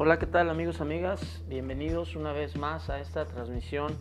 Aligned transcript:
Hola, 0.00 0.20
¿qué 0.20 0.26
tal 0.26 0.48
amigos, 0.48 0.80
amigas? 0.80 1.42
Bienvenidos 1.48 2.14
una 2.14 2.30
vez 2.30 2.56
más 2.56 2.88
a 2.88 3.00
esta 3.00 3.24
transmisión 3.24 3.92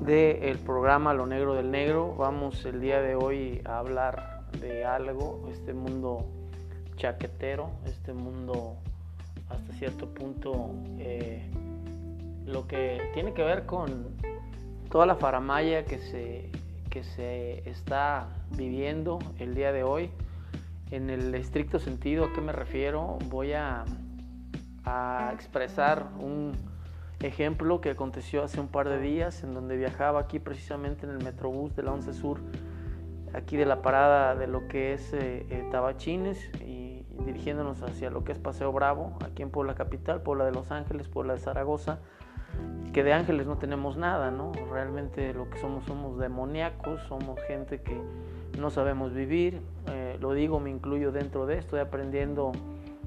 del 0.00 0.58
programa 0.58 1.14
Lo 1.14 1.24
Negro 1.24 1.54
del 1.54 1.70
Negro. 1.70 2.16
Vamos 2.16 2.64
el 2.64 2.80
día 2.80 3.00
de 3.00 3.14
hoy 3.14 3.62
a 3.64 3.78
hablar 3.78 4.48
de 4.60 4.84
algo, 4.84 5.48
este 5.52 5.72
mundo 5.72 6.26
chaquetero, 6.96 7.70
este 7.86 8.12
mundo 8.12 8.78
hasta 9.48 9.72
cierto 9.74 10.12
punto 10.12 10.72
eh, 10.98 11.48
lo 12.44 12.66
que 12.66 13.00
tiene 13.14 13.32
que 13.32 13.44
ver 13.44 13.66
con 13.66 14.08
toda 14.90 15.06
la 15.06 15.14
faramaya 15.14 15.84
que 15.84 16.00
se, 16.00 16.50
que 16.90 17.04
se 17.04 17.70
está 17.70 18.26
viviendo 18.56 19.20
el 19.38 19.54
día 19.54 19.70
de 19.70 19.84
hoy. 19.84 20.10
En 20.90 21.08
el 21.08 21.32
estricto 21.36 21.78
sentido, 21.78 22.24
¿a 22.24 22.32
qué 22.32 22.40
me 22.40 22.50
refiero? 22.50 23.16
Voy 23.26 23.52
a 23.52 23.84
a 24.84 25.30
expresar 25.34 26.08
un 26.18 26.52
ejemplo 27.20 27.80
que 27.80 27.90
aconteció 27.90 28.42
hace 28.42 28.60
un 28.60 28.68
par 28.68 28.88
de 28.88 28.98
días 28.98 29.44
en 29.44 29.54
donde 29.54 29.76
viajaba 29.76 30.20
aquí 30.20 30.38
precisamente 30.38 31.06
en 31.06 31.12
el 31.12 31.22
Metrobús 31.22 31.76
de 31.76 31.82
la 31.82 31.92
11 31.92 32.12
Sur, 32.14 32.40
aquí 33.34 33.56
de 33.56 33.66
la 33.66 33.82
parada 33.82 34.34
de 34.34 34.46
lo 34.46 34.68
que 34.68 34.94
es 34.94 35.12
eh, 35.12 35.46
eh, 35.50 35.68
Tabachines 35.70 36.38
y 36.66 37.04
dirigiéndonos 37.24 37.82
hacia 37.82 38.10
lo 38.10 38.24
que 38.24 38.32
es 38.32 38.38
Paseo 38.38 38.72
Bravo, 38.72 39.12
aquí 39.24 39.42
en 39.42 39.50
Puebla 39.50 39.74
Capital, 39.74 40.22
Puebla 40.22 40.46
de 40.46 40.52
Los 40.52 40.70
Ángeles, 40.70 41.08
Puebla 41.08 41.34
de 41.34 41.40
Zaragoza, 41.40 41.98
que 42.92 43.04
de 43.04 43.12
ángeles 43.12 43.46
no 43.46 43.58
tenemos 43.58 43.96
nada, 43.96 44.30
¿no? 44.30 44.52
Realmente 44.70 45.32
lo 45.34 45.48
que 45.50 45.58
somos 45.58 45.84
somos 45.84 46.18
demoníacos, 46.18 47.00
somos 47.02 47.38
gente 47.42 47.82
que 47.82 48.00
no 48.58 48.70
sabemos 48.70 49.12
vivir, 49.12 49.60
eh, 49.88 50.16
lo 50.20 50.32
digo, 50.32 50.58
me 50.58 50.70
incluyo 50.70 51.12
dentro 51.12 51.46
de 51.46 51.54
esto, 51.54 51.76
estoy 51.76 51.80
aprendiendo 51.80 52.52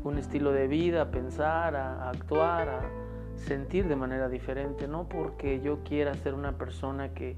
un 0.03 0.17
estilo 0.17 0.51
de 0.51 0.67
vida, 0.67 1.11
pensar, 1.11 1.75
actuar, 1.75 2.89
sentir 3.35 3.87
de 3.87 3.95
manera 3.95 4.29
diferente, 4.29 4.87
no 4.87 5.07
porque 5.07 5.61
yo 5.61 5.83
quiera 5.83 6.13
ser 6.13 6.33
una 6.33 6.57
persona 6.57 7.13
que 7.13 7.37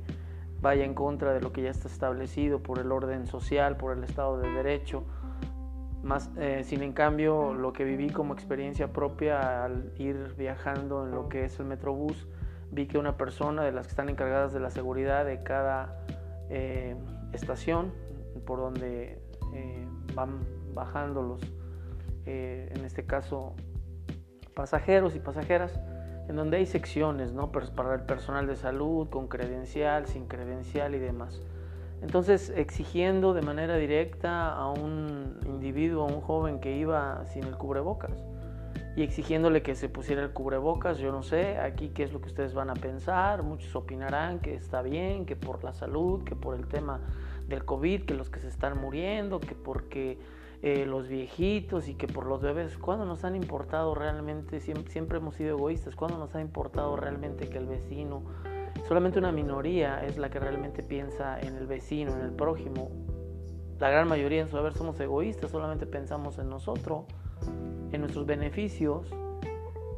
vaya 0.62 0.84
en 0.84 0.94
contra 0.94 1.34
de 1.34 1.42
lo 1.42 1.52
que 1.52 1.62
ya 1.62 1.70
está 1.70 1.88
establecido 1.88 2.60
por 2.60 2.80
el 2.80 2.92
orden 2.92 3.28
social, 3.28 3.78
por 3.78 3.96
el 3.96 4.04
Estado 4.04 4.40
de 4.40 4.50
Derecho, 4.50 5.04
más, 6.04 6.30
eh, 6.38 6.64
sin 6.64 6.84
en 6.84 6.94
cambio 6.94 7.54
lo 7.54 7.74
que 7.74 7.84
viví 7.84 8.10
como 8.10 8.34
experiencia 8.34 8.92
propia 8.94 9.66
al 9.66 9.92
ir 9.98 10.36
viajando 10.38 11.06
en 11.06 11.12
lo 11.12 11.30
que 11.30 11.46
es 11.46 11.60
el 11.60 11.66
Metrobús, 11.66 12.28
vi 12.72 12.88
que 12.88 12.98
una 12.98 13.18
persona 13.18 13.64
de 13.64 13.72
las 13.72 13.88
que 13.88 13.92
están 13.92 14.10
encargadas 14.10 14.54
de 14.54 14.60
la 14.60 14.70
seguridad 14.70 15.26
de 15.26 15.42
cada 15.42 16.04
eh, 16.50 16.96
estación 17.34 17.92
por 18.46 18.60
donde 18.60 19.20
eh, 19.54 19.88
van 20.14 20.40
bajando 20.74 21.24
los 21.24 21.42
eh, 22.26 22.72
en 22.76 22.86
este 22.86 23.06
caso 23.06 23.56
pasajeros 24.56 25.16
y 25.16 25.20
pasajeras, 25.20 25.80
en 26.28 26.36
donde 26.36 26.58
hay 26.58 26.66
secciones 26.66 27.34
¿no? 27.34 27.52
para 27.52 27.96
el 27.96 28.02
personal 28.02 28.48
de 28.48 28.56
salud, 28.56 29.10
con 29.10 29.28
credencial, 29.28 30.08
sin 30.08 30.28
credencial 30.28 30.96
y 30.96 31.00
demás. 31.00 31.42
Entonces, 32.02 32.52
exigiendo 32.56 33.34
de 33.34 33.42
manera 33.42 33.78
directa 33.78 34.54
a 34.54 34.70
un 34.70 35.40
individuo, 35.46 36.04
a 36.04 36.08
un 36.08 36.22
joven 36.22 36.60
que 36.60 36.76
iba 36.78 37.26
sin 37.26 37.44
el 37.44 37.58
cubrebocas, 37.58 38.24
y 38.96 39.04
exigiéndole 39.04 39.62
que 39.62 39.76
se 39.76 39.90
pusiera 39.90 40.22
el 40.22 40.32
cubrebocas, 40.32 41.00
yo 41.00 41.12
no 41.12 41.22
sé, 41.22 41.58
aquí 41.58 41.90
qué 41.90 42.04
es 42.04 42.14
lo 42.14 42.22
que 42.22 42.28
ustedes 42.28 42.54
van 42.54 42.70
a 42.70 42.76
pensar, 42.76 43.44
muchos 43.44 43.76
opinarán 43.76 44.40
que 44.40 44.56
está 44.56 44.82
bien, 44.82 45.26
que 45.26 45.36
por 45.36 45.64
la 45.64 45.74
salud, 45.74 46.24
que 46.24 46.36
por 46.36 46.56
el 46.56 46.68
tema 46.68 47.02
del 47.48 47.66
COVID, 47.66 48.06
que 48.06 48.14
los 48.14 48.30
que 48.30 48.40
se 48.40 48.48
están 48.48 48.80
muriendo, 48.80 49.40
que 49.40 49.54
porque 49.54 50.18
eh, 50.66 50.88
los 50.88 51.08
viejitos 51.08 51.88
y 51.88 51.94
que 51.94 52.08
por 52.08 52.26
los 52.26 52.42
bebés, 52.42 52.76
¿cuándo 52.80 53.06
nos 53.06 53.24
han 53.24 53.36
importado 53.36 53.94
realmente? 53.94 54.60
Siempre, 54.60 55.20
hemos 55.20 55.36
sido 55.36 55.56
egoístas, 55.56 55.96
¿cuándo 55.96 56.18
nos 56.18 56.34
ha 56.34 56.42
importado 56.42 56.96
realmente 56.96 57.48
que 57.50 57.60
el 57.60 57.68
vecino, 57.68 58.24
solamente 58.88 59.20
una 59.20 59.32
minoría 59.32 60.04
es 60.04 60.18
la 60.18 60.32
que 60.32 60.40
realmente 60.40 60.82
piensa 60.82 61.40
en 61.40 61.56
el 61.56 61.68
vecino, 61.68 62.16
en 62.16 62.22
el 62.22 62.32
prójimo? 62.32 62.90
La 63.78 63.92
gran 63.92 64.08
mayoría 64.08 64.42
en 64.42 64.50
su 64.50 64.58
haber 64.58 64.74
somos 64.74 65.00
egoístas, 65.00 65.52
solamente 65.52 65.86
pensamos 65.86 66.40
en 66.40 66.50
nosotros, 66.50 67.04
en 67.92 68.02
nuestros 68.02 68.26
beneficios. 68.26 69.14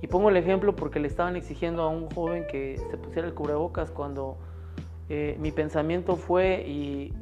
Y 0.01 0.07
pongo 0.07 0.27
el 0.27 0.35
ejemplo 0.35 0.75
porque 0.75 0.99
le 0.99 1.07
estaban 1.07 1.37
exigiendo 1.37 1.81
a 1.81 1.87
un 1.87 2.09
joven 2.09 2.45
que 2.45 2.77
se 2.91 2.97
pusiera 2.97 3.25
el 3.25 3.33
cubrebocas 3.33 3.89
cuando 3.89 4.37
eh, 5.07 5.37
mi 5.39 5.51
pensamiento 5.51 6.17
fue 6.17 6.67
y 6.67 7.13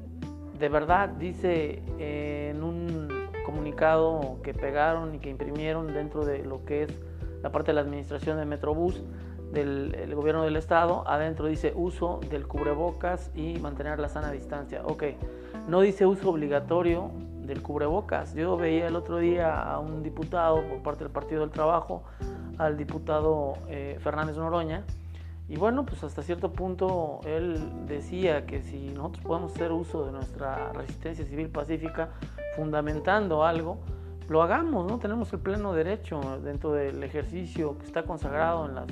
de 0.57 0.69
verdad 0.69 1.09
dice 1.09 1.83
en 1.99 2.63
un 2.63 3.04
comunicado 3.55 4.39
que 4.43 4.53
pegaron 4.53 5.15
y 5.15 5.19
que 5.19 5.29
imprimieron 5.29 5.93
dentro 5.93 6.25
de 6.25 6.43
lo 6.43 6.65
que 6.65 6.83
es 6.83 6.89
la 7.41 7.51
parte 7.51 7.71
de 7.71 7.75
la 7.75 7.81
administración 7.81 8.37
de 8.37 8.45
Metrobús 8.45 9.01
del 9.53 10.13
gobierno 10.13 10.43
del 10.43 10.57
estado, 10.57 11.07
adentro 11.07 11.47
dice 11.47 11.71
uso 11.73 12.19
del 12.29 12.45
cubrebocas 12.45 13.31
y 13.33 13.57
mantener 13.59 13.99
la 13.99 14.09
sana 14.09 14.29
distancia. 14.33 14.81
Ok, 14.83 15.03
no 15.69 15.79
dice 15.79 16.05
uso 16.05 16.29
obligatorio 16.31 17.11
del 17.45 17.61
cubrebocas. 17.61 18.35
Yo 18.35 18.57
veía 18.57 18.87
el 18.87 18.97
otro 18.97 19.19
día 19.19 19.61
a 19.61 19.79
un 19.79 20.03
diputado 20.03 20.61
por 20.67 20.81
parte 20.83 21.05
del 21.05 21.13
Partido 21.13 21.41
del 21.41 21.51
Trabajo, 21.51 22.03
al 22.57 22.75
diputado 22.75 23.53
eh, 23.69 23.97
Fernández 24.01 24.35
Noroña, 24.35 24.83
y 25.47 25.57
bueno, 25.57 25.85
pues 25.85 26.03
hasta 26.03 26.23
cierto 26.23 26.51
punto 26.51 27.19
él 27.25 27.85
decía 27.87 28.45
que 28.45 28.61
si 28.63 28.89
nosotros 28.89 29.23
podemos 29.23 29.53
hacer 29.53 29.71
uso 29.71 30.05
de 30.05 30.11
nuestra 30.11 30.73
resistencia 30.73 31.23
civil 31.23 31.49
pacífica 31.49 32.09
fundamentando 32.55 33.43
algo, 33.43 33.77
lo 34.27 34.41
hagamos, 34.41 34.89
¿no? 34.89 34.97
Tenemos 34.97 35.31
el 35.33 35.39
pleno 35.39 35.73
derecho 35.73 36.39
dentro 36.43 36.71
del 36.73 37.03
ejercicio 37.03 37.77
que 37.77 37.85
está 37.85 38.03
consagrado 38.03 38.65
en 38.65 38.75
las 38.75 38.87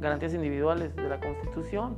garantías 0.00 0.34
individuales 0.34 0.96
de 0.96 1.08
la 1.08 1.20
Constitución. 1.20 1.96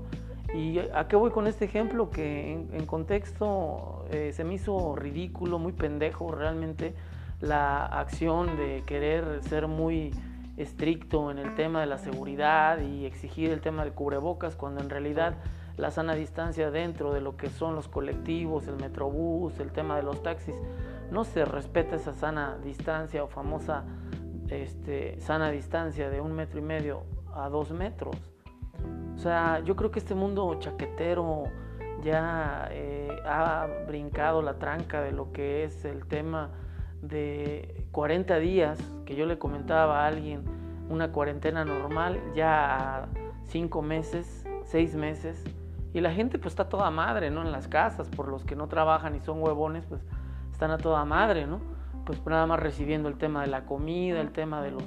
¿Y 0.54 0.80
a 0.80 1.06
qué 1.08 1.16
voy 1.16 1.30
con 1.30 1.46
este 1.46 1.64
ejemplo? 1.64 2.10
Que 2.10 2.52
en, 2.52 2.86
contexto 2.86 4.04
eh, 4.10 4.32
se 4.34 4.44
me 4.44 4.54
hizo 4.54 4.96
ridículo, 4.96 5.58
muy 5.58 5.72
pendejo 5.72 6.32
realmente 6.32 6.94
la 7.40 7.86
acción 7.86 8.56
de 8.56 8.82
querer 8.86 9.42
ser 9.42 9.66
muy 9.66 10.12
estricto 10.56 11.30
en 11.30 11.38
el 11.38 11.54
tema 11.54 11.80
de 11.80 11.86
la 11.86 11.98
seguridad 11.98 12.80
y 12.80 13.06
exigir 13.06 13.50
el 13.50 13.60
tema 13.60 13.84
del 13.84 13.94
cubrebocas, 13.94 14.56
cuando 14.56 14.82
en 14.82 14.90
realidad 14.90 15.34
la 15.76 15.90
sana 15.90 16.14
distancia 16.14 16.70
dentro 16.70 17.12
de 17.12 17.20
lo 17.20 17.36
que 17.36 17.48
son 17.48 17.74
los 17.74 17.88
colectivos, 17.88 18.68
el 18.68 18.76
metrobús, 18.76 19.58
el 19.58 19.72
tema 19.72 19.96
de 19.96 20.02
los 20.02 20.22
taxis, 20.22 20.54
no 21.12 21.24
se 21.24 21.44
respeta 21.44 21.96
esa 21.96 22.14
sana 22.14 22.58
distancia 22.64 23.22
o 23.22 23.28
famosa 23.28 23.84
este, 24.48 25.20
sana 25.20 25.50
distancia 25.50 26.08
de 26.08 26.20
un 26.20 26.32
metro 26.32 26.58
y 26.58 26.62
medio 26.62 27.04
a 27.34 27.48
dos 27.50 27.70
metros. 27.70 28.16
O 29.14 29.18
sea, 29.18 29.60
yo 29.60 29.76
creo 29.76 29.90
que 29.90 29.98
este 29.98 30.14
mundo 30.14 30.56
chaquetero 30.58 31.44
ya 32.02 32.68
eh, 32.70 33.14
ha 33.26 33.66
brincado 33.86 34.40
la 34.42 34.58
tranca 34.58 35.02
de 35.02 35.12
lo 35.12 35.32
que 35.32 35.64
es 35.64 35.84
el 35.84 36.06
tema 36.06 36.50
de 37.02 37.86
40 37.92 38.38
días, 38.38 38.78
que 39.04 39.14
yo 39.14 39.26
le 39.26 39.38
comentaba 39.38 40.04
a 40.04 40.06
alguien, 40.06 40.42
una 40.88 41.12
cuarentena 41.12 41.64
normal, 41.64 42.20
ya 42.34 43.02
a 43.02 43.08
5 43.48 43.82
meses, 43.82 44.44
6 44.64 44.94
meses, 44.96 45.44
y 45.92 46.00
la 46.00 46.10
gente 46.10 46.38
pues 46.38 46.52
está 46.52 46.68
toda 46.68 46.90
madre, 46.90 47.30
¿no? 47.30 47.42
En 47.42 47.52
las 47.52 47.68
casas, 47.68 48.08
por 48.08 48.28
los 48.28 48.44
que 48.44 48.56
no 48.56 48.68
trabajan 48.68 49.14
y 49.14 49.20
son 49.20 49.42
huevones, 49.42 49.84
pues 49.86 50.02
están 50.52 50.70
a 50.70 50.78
toda 50.78 51.04
madre, 51.04 51.46
¿no? 51.46 51.60
Pues 52.04 52.24
nada 52.26 52.46
más 52.46 52.60
recibiendo 52.60 53.08
el 53.08 53.16
tema 53.16 53.42
de 53.42 53.48
la 53.48 53.64
comida, 53.64 54.20
el 54.20 54.32
tema 54.32 54.62
de 54.62 54.70
los 54.70 54.84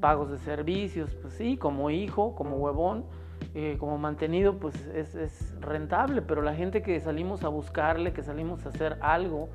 pagos 0.00 0.30
de 0.30 0.38
servicios, 0.38 1.14
pues 1.14 1.32
sí, 1.34 1.56
como 1.56 1.88
hijo, 1.88 2.34
como 2.34 2.56
huevón, 2.56 3.06
eh, 3.54 3.76
como 3.78 3.96
mantenido, 3.98 4.58
pues 4.58 4.74
es, 4.88 5.54
rentable, 5.60 6.22
pero 6.22 6.42
la 6.42 6.54
gente 6.54 6.82
que 6.82 7.00
salimos 7.00 7.44
a 7.44 7.48
buscarle, 7.48 8.12
que 8.12 8.22
salimos 8.22 8.66
a 8.66 8.70
hacer 8.70 8.98
algo, 9.00 9.48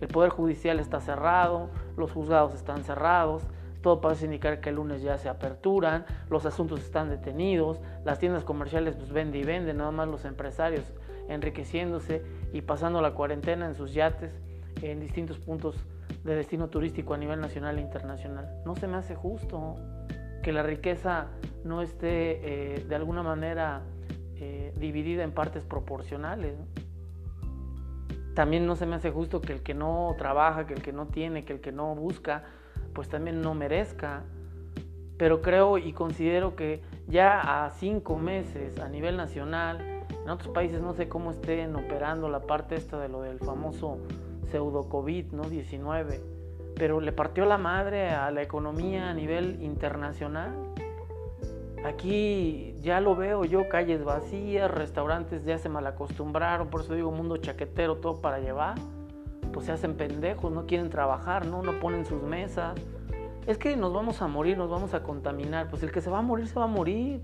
el 0.00 0.08
Poder 0.08 0.30
Judicial 0.30 0.78
está 0.78 1.00
cerrado, 1.00 1.70
los 1.96 2.12
juzgados 2.12 2.54
están 2.54 2.84
cerrados, 2.84 3.42
todo 3.82 4.00
parece 4.00 4.26
indicar 4.26 4.60
que 4.60 4.68
el 4.68 4.76
lunes 4.76 5.02
ya 5.02 5.16
se 5.16 5.28
aperturan, 5.28 6.04
los 6.28 6.44
asuntos 6.44 6.80
están 6.80 7.08
detenidos, 7.08 7.80
las 8.04 8.18
tiendas 8.18 8.44
comerciales 8.44 8.94
pues 8.96 9.10
venden 9.10 9.40
y 9.40 9.44
venden, 9.44 9.78
nada 9.78 9.90
más 9.90 10.08
los 10.08 10.24
empresarios 10.24 10.92
enriqueciéndose 11.28 12.22
y 12.52 12.62
pasando 12.62 13.00
la 13.00 13.12
cuarentena 13.14 13.66
en 13.66 13.74
sus 13.74 13.94
yates 13.94 14.38
en 14.82 15.00
distintos 15.00 15.38
puntos 15.38 15.76
de 16.24 16.34
destino 16.34 16.68
turístico 16.68 17.14
a 17.14 17.18
nivel 17.18 17.40
nacional 17.40 17.78
e 17.78 17.80
internacional. 17.80 18.48
No 18.64 18.76
se 18.76 18.86
me 18.86 18.96
hace 18.96 19.14
justo 19.14 19.76
que 20.42 20.52
la 20.52 20.62
riqueza 20.62 21.28
no 21.64 21.82
esté 21.82 22.74
eh, 22.74 22.84
de 22.86 22.94
alguna 22.94 23.22
manera 23.22 23.82
eh, 24.36 24.72
dividida 24.78 25.24
en 25.24 25.32
partes 25.32 25.64
proporcionales 25.64 26.56
también 28.36 28.66
no 28.66 28.76
se 28.76 28.84
me 28.84 28.96
hace 28.96 29.10
justo 29.10 29.40
que 29.40 29.54
el 29.54 29.62
que 29.62 29.72
no 29.72 30.14
trabaja, 30.18 30.66
que 30.66 30.74
el 30.74 30.82
que 30.82 30.92
no 30.92 31.06
tiene, 31.06 31.46
que 31.46 31.54
el 31.54 31.60
que 31.62 31.72
no 31.72 31.94
busca, 31.94 32.44
pues 32.92 33.08
también 33.08 33.40
no 33.40 33.54
merezca. 33.54 34.24
Pero 35.16 35.40
creo 35.40 35.78
y 35.78 35.94
considero 35.94 36.54
que 36.54 36.82
ya 37.08 37.64
a 37.64 37.70
cinco 37.70 38.18
meses 38.18 38.78
a 38.78 38.90
nivel 38.90 39.16
nacional, 39.16 39.80
en 40.22 40.28
otros 40.28 40.52
países 40.52 40.82
no 40.82 40.92
sé 40.92 41.08
cómo 41.08 41.30
estén 41.30 41.74
operando 41.76 42.28
la 42.28 42.40
parte 42.40 42.74
esta 42.74 43.00
de 43.00 43.08
lo 43.08 43.22
del 43.22 43.38
famoso 43.38 43.96
pseudo 44.50 44.88
COVID, 44.88 45.32
¿no? 45.32 45.44
19, 45.44 46.20
pero 46.76 47.00
le 47.00 47.12
partió 47.12 47.44
la 47.44 47.58
madre 47.58 48.10
a 48.10 48.30
la 48.30 48.42
economía 48.42 49.10
a 49.10 49.14
nivel 49.14 49.62
internacional 49.62 50.52
Aquí 51.86 52.74
ya 52.82 53.00
lo 53.00 53.14
veo 53.14 53.44
yo, 53.44 53.68
calles 53.68 54.02
vacías, 54.02 54.68
restaurantes 54.68 55.44
ya 55.44 55.56
se 55.56 55.68
malacostumbraron, 55.68 56.66
por 56.68 56.80
eso 56.80 56.94
digo 56.94 57.12
mundo 57.12 57.36
chaquetero, 57.36 57.98
todo 57.98 58.20
para 58.20 58.40
llevar. 58.40 58.74
Pues 59.52 59.66
se 59.66 59.72
hacen 59.72 59.94
pendejos, 59.94 60.50
no 60.50 60.66
quieren 60.66 60.90
trabajar, 60.90 61.46
¿no? 61.46 61.62
No 61.62 61.78
ponen 61.78 62.04
sus 62.04 62.22
mesas. 62.22 62.74
Es 63.46 63.56
que 63.56 63.76
nos 63.76 63.92
vamos 63.92 64.20
a 64.20 64.26
morir, 64.26 64.58
nos 64.58 64.68
vamos 64.68 64.94
a 64.94 65.04
contaminar. 65.04 65.70
Pues 65.70 65.84
el 65.84 65.92
que 65.92 66.00
se 66.00 66.10
va 66.10 66.18
a 66.18 66.22
morir, 66.22 66.48
se 66.48 66.58
va 66.58 66.64
a 66.64 66.68
morir. 66.68 67.20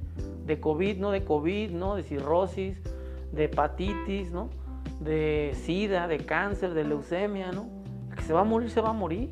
De 0.46 0.60
COVID, 0.60 0.98
no 0.98 1.10
de 1.10 1.24
COVID, 1.24 1.72
¿no? 1.72 1.96
De 1.96 2.04
cirrosis, 2.04 2.80
de 3.32 3.44
hepatitis, 3.44 4.30
¿no? 4.30 4.48
De 5.04 5.52
sida, 5.54 6.06
de 6.06 6.18
cáncer, 6.18 6.74
de 6.74 6.84
leucemia, 6.84 7.50
¿no? 7.50 7.66
El 8.10 8.16
que 8.16 8.22
se 8.22 8.32
va 8.32 8.40
a 8.40 8.44
morir, 8.44 8.70
se 8.70 8.80
va 8.80 8.90
a 8.90 8.92
morir. 8.92 9.30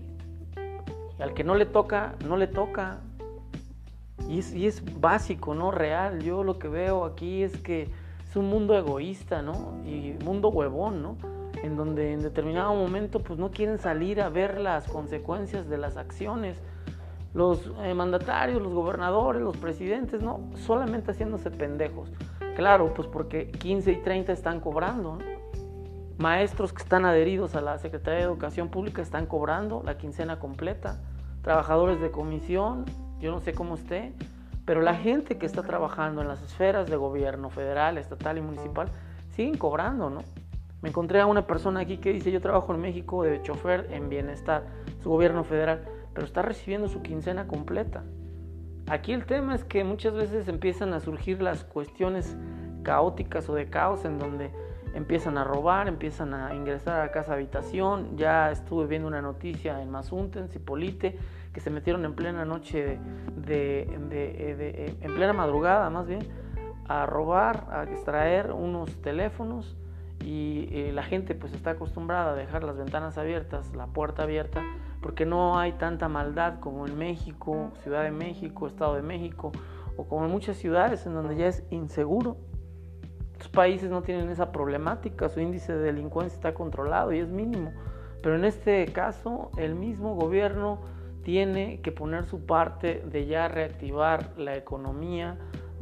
Y 1.18 1.22
al 1.22 1.34
que 1.34 1.44
no 1.44 1.54
le 1.54 1.66
toca, 1.66 2.14
no 2.26 2.36
le 2.36 2.46
toca. 2.46 3.00
Y 4.28 4.66
es, 4.66 5.00
básico, 5.00 5.54
¿no? 5.54 5.70
Real. 5.70 6.20
Yo 6.20 6.44
lo 6.44 6.58
que 6.58 6.68
veo 6.68 7.04
aquí 7.04 7.42
es 7.42 7.56
que 7.56 7.88
es 8.28 8.36
un 8.36 8.48
mundo 8.48 8.76
egoísta, 8.76 9.42
¿no? 9.42 9.78
Y 9.84 10.14
mundo 10.24 10.48
huevón, 10.48 11.02
¿no? 11.02 11.16
En 11.62 11.76
donde 11.76 12.12
en 12.12 12.22
determinado 12.22 12.74
momento 12.74 13.20
pues 13.20 13.38
no 13.38 13.50
quieren 13.50 13.78
salir 13.78 14.20
a 14.20 14.28
ver 14.28 14.60
las 14.60 14.86
consecuencias 14.88 15.68
de 15.68 15.78
las 15.78 15.96
acciones. 15.96 16.58
Los 17.34 17.70
eh, 17.82 17.94
mandatarios, 17.94 18.60
los 18.60 18.72
gobernadores, 18.72 19.42
los 19.42 19.56
presidentes, 19.56 20.22
¿no? 20.22 20.40
Solamente 20.56 21.12
haciéndose 21.12 21.50
pendejos. 21.50 22.10
Claro, 22.56 22.92
pues 22.94 23.08
porque 23.08 23.50
15 23.50 23.92
y 23.92 23.96
30 23.96 24.32
están 24.32 24.60
cobrando, 24.60 25.16
¿no? 25.16 25.29
Maestros 26.20 26.74
que 26.74 26.82
están 26.82 27.06
adheridos 27.06 27.54
a 27.54 27.62
la 27.62 27.78
Secretaría 27.78 28.18
de 28.18 28.26
Educación 28.26 28.68
Pública 28.68 29.00
están 29.00 29.24
cobrando 29.24 29.82
la 29.82 29.96
quincena 29.96 30.38
completa. 30.38 31.00
Trabajadores 31.40 31.98
de 31.98 32.10
comisión, 32.10 32.84
yo 33.20 33.30
no 33.30 33.40
sé 33.40 33.54
cómo 33.54 33.76
esté, 33.76 34.12
pero 34.66 34.82
la 34.82 34.94
gente 34.94 35.38
que 35.38 35.46
está 35.46 35.62
trabajando 35.62 36.20
en 36.20 36.28
las 36.28 36.42
esferas 36.42 36.90
de 36.90 36.96
gobierno 36.96 37.48
federal, 37.48 37.96
estatal 37.96 38.36
y 38.36 38.42
municipal 38.42 38.90
siguen 39.30 39.56
cobrando, 39.56 40.10
¿no? 40.10 40.20
Me 40.82 40.90
encontré 40.90 41.22
a 41.22 41.26
una 41.26 41.46
persona 41.46 41.80
aquí 41.80 41.96
que 41.96 42.12
dice, 42.12 42.30
yo 42.30 42.42
trabajo 42.42 42.74
en 42.74 42.82
México 42.82 43.22
de 43.22 43.40
chofer 43.40 43.88
en 43.90 44.10
bienestar, 44.10 44.66
su 45.02 45.08
gobierno 45.08 45.42
federal, 45.42 45.86
pero 46.12 46.26
está 46.26 46.42
recibiendo 46.42 46.88
su 46.88 47.00
quincena 47.00 47.46
completa. 47.46 48.04
Aquí 48.88 49.14
el 49.14 49.24
tema 49.24 49.54
es 49.54 49.64
que 49.64 49.84
muchas 49.84 50.12
veces 50.12 50.48
empiezan 50.48 50.92
a 50.92 51.00
surgir 51.00 51.40
las 51.40 51.64
cuestiones 51.64 52.36
caóticas 52.82 53.48
o 53.48 53.54
de 53.54 53.70
caos 53.70 54.04
en 54.04 54.18
donde 54.18 54.50
empiezan 54.94 55.38
a 55.38 55.44
robar, 55.44 55.88
empiezan 55.88 56.34
a 56.34 56.54
ingresar 56.54 57.00
a 57.00 57.10
casa 57.10 57.34
habitación. 57.34 58.16
Ya 58.16 58.50
estuve 58.50 58.86
viendo 58.86 59.08
una 59.08 59.22
noticia 59.22 59.80
en 59.82 59.90
Mazunte, 59.90 60.38
en 60.38 60.48
Cipolite, 60.48 61.18
que 61.52 61.60
se 61.60 61.70
metieron 61.70 62.04
en 62.04 62.14
plena 62.14 62.44
noche, 62.44 62.98
de, 63.36 63.98
de, 64.08 64.96
en 65.00 65.14
plena 65.14 65.32
madrugada 65.32 65.90
más 65.90 66.06
bien, 66.06 66.20
a 66.88 67.06
robar, 67.06 67.66
a 67.70 67.84
extraer 67.84 68.52
unos 68.52 69.00
teléfonos 69.02 69.76
y 70.24 70.68
eh, 70.72 70.92
la 70.92 71.02
gente 71.02 71.34
pues 71.34 71.52
está 71.52 71.70
acostumbrada 71.70 72.32
a 72.32 72.34
dejar 72.34 72.64
las 72.64 72.76
ventanas 72.76 73.16
abiertas, 73.16 73.74
la 73.74 73.86
puerta 73.86 74.24
abierta, 74.24 74.62
porque 75.00 75.24
no 75.24 75.58
hay 75.58 75.72
tanta 75.72 76.08
maldad 76.08 76.60
como 76.60 76.86
en 76.86 76.98
México, 76.98 77.70
Ciudad 77.82 78.02
de 78.02 78.10
México, 78.10 78.66
Estado 78.66 78.94
de 78.96 79.02
México, 79.02 79.52
o 79.96 80.06
como 80.06 80.24
en 80.26 80.30
muchas 80.30 80.56
ciudades 80.56 81.06
en 81.06 81.14
donde 81.14 81.36
ya 81.36 81.46
es 81.46 81.64
inseguro. 81.70 82.36
Otros 83.40 83.52
países 83.52 83.88
no 83.88 84.02
tienen 84.02 84.28
esa 84.28 84.52
problemática, 84.52 85.30
su 85.30 85.40
índice 85.40 85.72
de 85.72 85.78
delincuencia 85.78 86.36
está 86.36 86.52
controlado 86.52 87.10
y 87.14 87.20
es 87.20 87.30
mínimo. 87.30 87.72
Pero 88.22 88.36
en 88.36 88.44
este 88.44 88.84
caso, 88.92 89.50
el 89.56 89.74
mismo 89.74 90.14
gobierno 90.14 90.82
tiene 91.22 91.80
que 91.80 91.90
poner 91.90 92.26
su 92.26 92.44
parte 92.44 93.02
de 93.10 93.24
ya 93.24 93.48
reactivar 93.48 94.36
la 94.36 94.58
economía, 94.58 95.38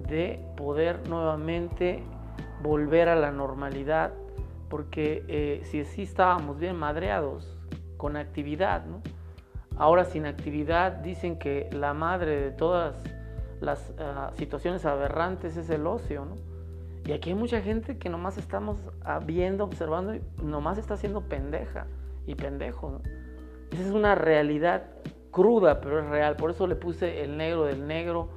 de 0.08 0.40
poder 0.56 1.08
nuevamente 1.08 2.04
volver 2.62 3.08
a 3.08 3.16
la 3.16 3.32
normalidad, 3.32 4.12
porque 4.68 5.24
eh, 5.26 5.62
si 5.64 5.84
sí 5.84 6.02
estábamos 6.02 6.60
bien 6.60 6.76
madreados 6.76 7.58
con 7.96 8.16
actividad, 8.16 8.86
¿no? 8.86 9.02
ahora 9.78 10.04
sin 10.04 10.26
actividad 10.26 10.92
dicen 10.92 11.40
que 11.40 11.68
la 11.72 11.92
madre 11.92 12.40
de 12.40 12.50
todas 12.52 13.02
las 13.60 13.92
ah, 13.98 14.30
situaciones 14.36 14.84
aberrantes 14.84 15.56
es 15.56 15.68
el 15.70 15.88
ocio, 15.88 16.24
¿no? 16.24 16.47
Y 17.08 17.12
aquí 17.12 17.30
hay 17.30 17.36
mucha 17.36 17.62
gente 17.62 17.96
que 17.96 18.10
nomás 18.10 18.36
estamos 18.36 18.76
ah, 19.02 19.18
viendo, 19.18 19.64
observando 19.64 20.14
y 20.14 20.20
nomás 20.42 20.76
está 20.76 20.92
haciendo 20.92 21.22
pendeja 21.22 21.86
y 22.26 22.34
pendejo, 22.34 22.90
¿no? 22.90 23.00
Esa 23.70 23.82
es 23.82 23.92
una 23.92 24.14
realidad 24.14 24.90
cruda, 25.30 25.80
pero 25.80 26.00
es 26.00 26.06
real. 26.06 26.36
Por 26.36 26.50
eso 26.50 26.66
le 26.66 26.76
puse 26.76 27.24
el 27.24 27.38
negro 27.38 27.64
del 27.64 27.86
negro, 27.86 28.28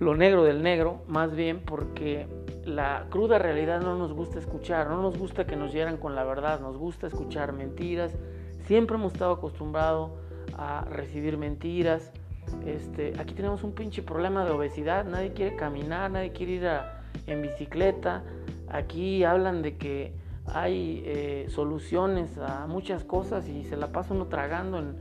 lo 0.00 0.16
negro 0.16 0.44
del 0.44 0.62
negro, 0.62 1.02
más 1.08 1.36
bien 1.36 1.60
porque 1.60 2.26
la 2.64 3.04
cruda 3.10 3.38
realidad 3.38 3.82
no 3.82 3.98
nos 3.98 4.14
gusta 4.14 4.38
escuchar, 4.38 4.88
no 4.88 5.02
nos 5.02 5.18
gusta 5.18 5.46
que 5.46 5.54
nos 5.54 5.70
hieran 5.70 5.98
con 5.98 6.14
la 6.14 6.24
verdad, 6.24 6.60
nos 6.60 6.78
gusta 6.78 7.08
escuchar 7.08 7.52
mentiras. 7.52 8.16
Siempre 8.66 8.96
hemos 8.96 9.12
estado 9.12 9.32
acostumbrados 9.32 10.10
a 10.56 10.86
recibir 10.90 11.36
mentiras. 11.36 12.12
Este, 12.64 13.12
aquí 13.20 13.34
tenemos 13.34 13.62
un 13.62 13.74
pinche 13.74 14.02
problema 14.02 14.42
de 14.46 14.52
obesidad, 14.52 15.04
nadie 15.04 15.34
quiere 15.34 15.54
caminar, 15.54 16.10
nadie 16.10 16.32
quiere 16.32 16.52
ir 16.52 16.66
en 17.26 17.42
bicicleta. 17.42 18.22
Aquí 18.68 19.24
hablan 19.24 19.62
de 19.62 19.76
que 19.76 20.12
hay 20.46 21.02
eh, 21.06 21.46
soluciones 21.48 22.36
a 22.38 22.66
muchas 22.66 23.04
cosas 23.04 23.48
y 23.48 23.64
se 23.64 23.76
la 23.76 23.92
pasa 23.92 24.14
uno 24.14 24.26
tragando 24.26 24.78
en, 24.78 24.96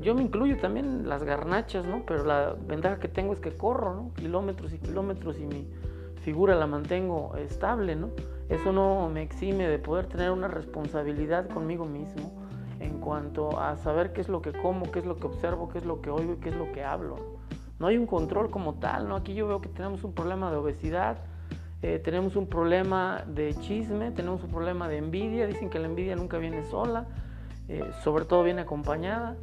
yo 0.00 0.14
me 0.14 0.22
incluyo 0.22 0.58
también 0.58 1.08
las 1.08 1.22
garnachas, 1.22 1.86
¿no? 1.86 2.02
Pero 2.06 2.24
la 2.24 2.54
ventaja 2.66 2.98
que 2.98 3.08
tengo 3.08 3.32
es 3.32 3.40
que 3.40 3.52
corro, 3.52 3.94
¿no? 3.94 4.12
Kilómetros 4.14 4.74
y 4.74 4.78
kilómetros 4.78 5.38
y 5.40 5.46
mi 5.46 5.66
figura 6.22 6.54
la 6.54 6.66
mantengo 6.66 7.34
estable, 7.36 7.96
¿no? 7.96 8.10
Eso 8.50 8.72
no 8.72 9.08
me 9.08 9.22
exime 9.22 9.66
de 9.66 9.78
poder 9.78 10.06
tener 10.06 10.30
una 10.30 10.48
responsabilidad 10.48 11.48
conmigo 11.48 11.86
mismo 11.86 12.44
en 12.80 13.00
cuanto 13.00 13.58
a 13.58 13.76
saber 13.76 14.12
qué 14.12 14.20
es 14.20 14.28
lo 14.28 14.42
que 14.42 14.52
como, 14.52 14.90
qué 14.90 14.98
es 14.98 15.06
lo 15.06 15.16
que 15.16 15.26
observo, 15.26 15.70
qué 15.70 15.78
es 15.78 15.86
lo 15.86 16.02
que 16.02 16.10
oigo 16.10 16.34
y 16.34 16.36
qué 16.36 16.50
es 16.50 16.56
lo 16.56 16.70
que 16.72 16.84
hablo. 16.84 17.33
No 17.78 17.86
hay 17.88 17.98
un 17.98 18.06
control 18.06 18.50
como 18.50 18.74
tal, 18.74 19.08
¿no? 19.08 19.16
Aquí 19.16 19.34
yo 19.34 19.48
veo 19.48 19.60
que 19.60 19.68
tenemos 19.68 20.04
un 20.04 20.12
problema 20.12 20.50
de 20.50 20.56
obesidad, 20.56 21.18
eh, 21.82 21.98
tenemos 21.98 22.34
un 22.34 22.46
problema 22.46 23.24
de 23.26 23.54
chisme, 23.56 24.10
tenemos 24.10 24.42
un 24.42 24.48
problema 24.48 24.88
de 24.88 24.96
envidia, 24.96 25.46
dicen 25.46 25.68
que 25.68 25.78
la 25.78 25.86
envidia 25.86 26.16
nunca 26.16 26.38
viene 26.38 26.64
sola, 26.64 27.06
eh, 27.68 27.84
sobre 28.02 28.24
todo 28.24 28.42
viene 28.42 28.62
acompañada. 28.62 29.36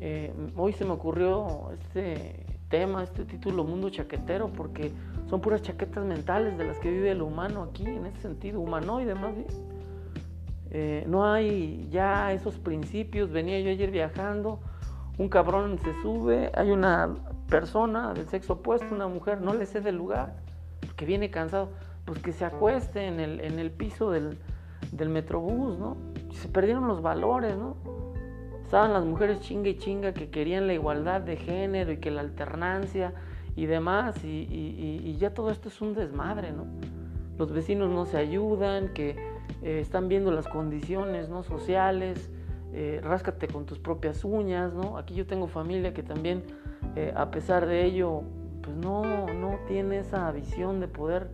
Eh, 0.00 0.32
hoy 0.56 0.74
se 0.74 0.84
me 0.84 0.92
ocurrió 0.92 1.70
este 1.72 2.46
tema, 2.68 3.02
este 3.02 3.24
título 3.24 3.64
Mundo 3.64 3.90
Chaquetero, 3.90 4.48
porque 4.48 4.92
son 5.28 5.40
puras 5.40 5.62
chaquetas 5.62 6.04
mentales 6.04 6.56
de 6.56 6.66
las 6.66 6.78
que 6.78 6.88
vive 6.88 7.10
el 7.10 7.20
humano 7.20 7.64
aquí, 7.64 7.84
en 7.84 8.06
ese 8.06 8.20
sentido, 8.20 8.60
humanoide 8.60 9.16
más 9.16 9.34
bien. 9.34 11.10
No 11.10 11.30
hay 11.30 11.88
ya 11.90 12.32
esos 12.32 12.58
principios, 12.58 13.30
venía 13.30 13.60
yo 13.60 13.70
ayer 13.70 13.90
viajando, 13.90 14.60
un 15.18 15.28
cabrón 15.28 15.78
se 15.80 16.00
sube, 16.00 16.50
hay 16.54 16.70
una 16.70 17.14
persona 17.52 18.14
del 18.14 18.26
sexo 18.28 18.54
opuesto, 18.54 18.94
una 18.94 19.08
mujer, 19.08 19.42
no 19.42 19.52
le 19.52 19.66
cede 19.66 19.92
lugar, 19.92 20.36
que 20.96 21.04
viene 21.04 21.30
cansado, 21.30 21.68
pues 22.06 22.18
que 22.20 22.32
se 22.32 22.46
acueste 22.46 23.06
en 23.06 23.20
el, 23.20 23.40
en 23.40 23.58
el 23.58 23.70
piso 23.70 24.10
del, 24.10 24.38
del 24.90 25.10
metrobús, 25.10 25.78
¿no? 25.78 25.98
Se 26.32 26.48
perdieron 26.48 26.88
los 26.88 27.02
valores, 27.02 27.54
¿no? 27.54 27.76
Estaban 28.64 28.94
las 28.94 29.04
mujeres 29.04 29.40
chinga 29.40 29.68
y 29.68 29.76
chinga 29.76 30.14
que 30.14 30.30
querían 30.30 30.66
la 30.66 30.72
igualdad 30.72 31.20
de 31.20 31.36
género 31.36 31.92
y 31.92 31.98
que 31.98 32.10
la 32.10 32.22
alternancia 32.22 33.12
y 33.54 33.66
demás, 33.66 34.24
y, 34.24 35.14
ya 35.18 35.34
todo 35.34 35.50
esto 35.50 35.68
es 35.68 35.78
un 35.82 35.92
desmadre, 35.92 36.52
¿no? 36.52 36.64
Los 37.38 37.52
vecinos 37.52 37.90
no 37.90 38.06
se 38.06 38.16
ayudan, 38.16 38.94
que 38.94 39.10
eh, 39.62 39.78
están 39.78 40.08
viendo 40.08 40.30
las 40.30 40.48
condiciones 40.48 41.28
¿no? 41.28 41.42
sociales, 41.42 42.30
eh, 42.72 43.00
ráscate 43.02 43.46
con 43.46 43.66
tus 43.66 43.78
propias 43.78 44.24
uñas, 44.24 44.72
¿no? 44.72 44.96
Aquí 44.96 45.14
yo 45.14 45.26
tengo 45.26 45.48
familia 45.48 45.92
que 45.92 46.02
también, 46.02 46.42
eh, 46.96 47.12
a 47.16 47.30
pesar 47.30 47.66
de 47.66 47.84
ello, 47.84 48.22
pues 48.62 48.76
no, 48.76 49.26
no 49.32 49.58
tiene 49.66 49.98
esa 49.98 50.30
visión 50.32 50.80
de 50.80 50.88
poder 50.88 51.30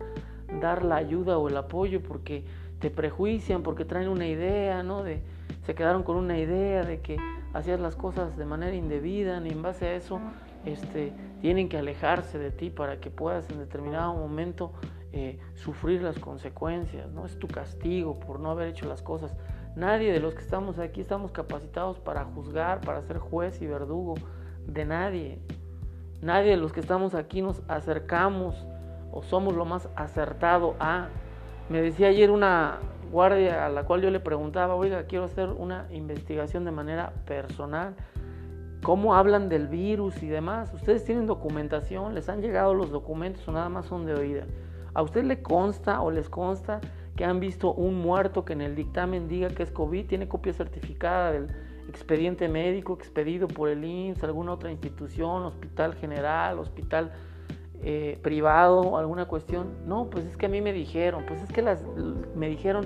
dar 0.61 0.83
la 0.83 0.95
ayuda 0.95 1.37
o 1.37 1.47
el 1.47 1.57
apoyo 1.57 2.01
porque 2.01 2.43
te 2.79 2.89
prejuician, 2.89 3.61
porque 3.61 3.85
traen 3.85 4.09
una 4.09 4.27
idea, 4.27 4.83
¿no? 4.83 5.03
De, 5.03 5.21
se 5.65 5.75
quedaron 5.75 6.03
con 6.03 6.15
una 6.15 6.37
idea 6.39 6.83
de 6.83 7.01
que 7.01 7.17
hacías 7.53 7.79
las 7.79 7.95
cosas 7.95 8.37
de 8.37 8.45
manera 8.45 8.75
indebida 8.75 9.41
y 9.45 9.49
en 9.49 9.61
base 9.61 9.87
a 9.87 9.95
eso 9.95 10.19
este, 10.65 11.13
tienen 11.41 11.69
que 11.69 11.77
alejarse 11.77 12.37
de 12.39 12.51
ti 12.51 12.69
para 12.69 12.99
que 12.99 13.09
puedas 13.09 13.49
en 13.49 13.59
determinado 13.59 14.13
momento 14.13 14.71
eh, 15.11 15.39
sufrir 15.55 16.01
las 16.01 16.19
consecuencias, 16.19 17.11
¿no? 17.11 17.25
Es 17.25 17.37
tu 17.37 17.47
castigo 17.47 18.19
por 18.19 18.39
no 18.39 18.51
haber 18.51 18.69
hecho 18.69 18.87
las 18.87 19.01
cosas. 19.01 19.35
Nadie 19.75 20.11
de 20.11 20.19
los 20.19 20.33
que 20.35 20.41
estamos 20.41 20.79
aquí 20.79 21.01
estamos 21.01 21.31
capacitados 21.31 21.99
para 21.99 22.23
juzgar, 22.25 22.81
para 22.81 23.01
ser 23.01 23.17
juez 23.17 23.61
y 23.61 23.67
verdugo 23.67 24.15
de 24.73 24.85
nadie. 24.85 25.39
Nadie 26.21 26.51
de 26.51 26.57
los 26.57 26.73
que 26.73 26.79
estamos 26.79 27.15
aquí 27.15 27.41
nos 27.41 27.61
acercamos 27.67 28.65
o 29.11 29.23
somos 29.23 29.55
lo 29.55 29.65
más 29.65 29.89
acertado 29.95 30.75
a. 30.79 31.07
Me 31.69 31.81
decía 31.81 32.07
ayer 32.07 32.31
una 32.31 32.79
guardia 33.11 33.65
a 33.65 33.69
la 33.69 33.83
cual 33.83 34.01
yo 34.01 34.11
le 34.11 34.19
preguntaba, 34.19 34.75
oiga, 34.75 35.03
quiero 35.03 35.25
hacer 35.25 35.49
una 35.49 35.87
investigación 35.91 36.65
de 36.65 36.71
manera 36.71 37.13
personal 37.25 37.95
cómo 38.83 39.15
hablan 39.15 39.49
del 39.49 39.67
virus 39.67 40.21
y 40.23 40.27
demás. 40.27 40.73
Ustedes 40.73 41.03
tienen 41.03 41.27
documentación, 41.27 42.15
les 42.15 42.29
han 42.29 42.41
llegado 42.41 42.73
los 42.73 42.91
documentos 42.91 43.47
o 43.47 43.51
nada 43.51 43.69
más 43.69 43.85
son 43.85 44.05
de 44.05 44.13
oída. 44.13 44.45
¿A 44.93 45.01
usted 45.01 45.23
le 45.23 45.41
consta 45.41 46.01
o 46.01 46.11
les 46.11 46.29
consta 46.29 46.79
que 47.15 47.25
han 47.25 47.39
visto 47.39 47.73
un 47.73 47.99
muerto 47.99 48.45
que 48.45 48.53
en 48.53 48.61
el 48.61 48.75
dictamen 48.75 49.27
diga 49.27 49.49
que 49.49 49.63
es 49.63 49.71
COVID? 49.71 50.07
¿Tiene 50.07 50.27
copia 50.27 50.53
certificada 50.53 51.31
del 51.31 51.47
expediente 51.89 52.47
médico 52.47 52.93
expedido 52.93 53.47
por 53.47 53.69
el 53.69 53.83
IMSS, 53.83 54.23
alguna 54.23 54.53
otra 54.53 54.71
institución, 54.71 55.43
hospital 55.43 55.95
general, 55.95 56.59
hospital 56.59 57.11
eh, 57.81 58.19
privado, 58.21 58.97
alguna 58.97 59.25
cuestión? 59.25 59.69
No, 59.85 60.09
pues 60.09 60.25
es 60.25 60.37
que 60.37 60.45
a 60.45 60.49
mí 60.49 60.61
me 60.61 60.73
dijeron, 60.73 61.25
pues 61.27 61.41
es 61.41 61.51
que 61.51 61.61
las 61.61 61.83
me 62.35 62.47
dijeron 62.47 62.85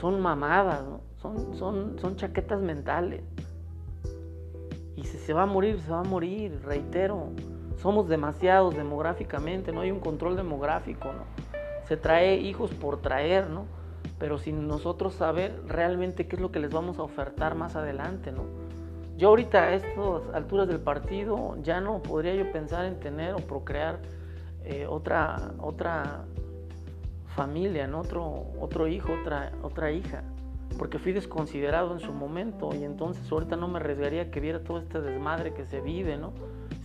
son 0.00 0.20
mamadas, 0.20 0.82
son, 1.16 1.54
son, 1.56 1.98
son 1.98 2.16
chaquetas 2.16 2.60
mentales. 2.60 3.22
Y 4.96 5.04
si 5.04 5.18
se 5.18 5.32
va 5.32 5.42
a 5.42 5.46
morir, 5.46 5.80
se 5.80 5.90
va 5.90 6.00
a 6.00 6.04
morir, 6.04 6.60
reitero. 6.64 7.30
Somos 7.76 8.08
demasiados 8.08 8.76
demográficamente, 8.76 9.72
no 9.72 9.80
hay 9.80 9.90
un 9.90 10.00
control 10.00 10.36
demográfico, 10.36 11.12
¿no? 11.12 11.24
Se 11.86 11.96
trae 11.96 12.36
hijos 12.36 12.72
por 12.72 13.00
traer, 13.02 13.50
¿no? 13.50 13.66
Pero 14.18 14.38
sin 14.38 14.66
nosotros 14.68 15.14
saber 15.14 15.60
realmente 15.66 16.26
qué 16.26 16.36
es 16.36 16.42
lo 16.42 16.52
que 16.52 16.60
les 16.60 16.70
vamos 16.70 16.98
a 16.98 17.02
ofertar 17.02 17.54
más 17.54 17.76
adelante, 17.76 18.32
¿no? 18.32 18.44
Yo 19.16 19.28
ahorita 19.28 19.64
a 19.64 19.74
estas 19.74 19.96
alturas 20.32 20.66
del 20.66 20.80
partido 20.80 21.56
ya 21.62 21.80
no 21.80 22.02
podría 22.02 22.34
yo 22.34 22.50
pensar 22.50 22.84
en 22.84 22.98
tener 22.98 23.34
o 23.34 23.38
procrear 23.38 24.00
eh, 24.64 24.86
otra, 24.88 25.52
otra 25.58 26.24
familia, 27.36 27.86
¿no? 27.86 28.00
otro, 28.00 28.46
otro 28.60 28.88
hijo, 28.88 29.12
otra, 29.20 29.52
otra 29.62 29.92
hija 29.92 30.24
porque 30.78 30.98
fui 30.98 31.12
desconsiderado 31.12 31.92
en 31.92 32.00
su 32.00 32.12
momento 32.12 32.70
y 32.74 32.84
entonces 32.84 33.30
ahorita 33.30 33.56
no 33.56 33.68
me 33.68 33.78
arriesgaría 33.78 34.30
que 34.30 34.40
viera 34.40 34.60
todo 34.60 34.78
este 34.78 35.00
desmadre 35.00 35.54
que 35.54 35.64
se 35.66 35.80
vive, 35.80 36.16
¿no? 36.16 36.32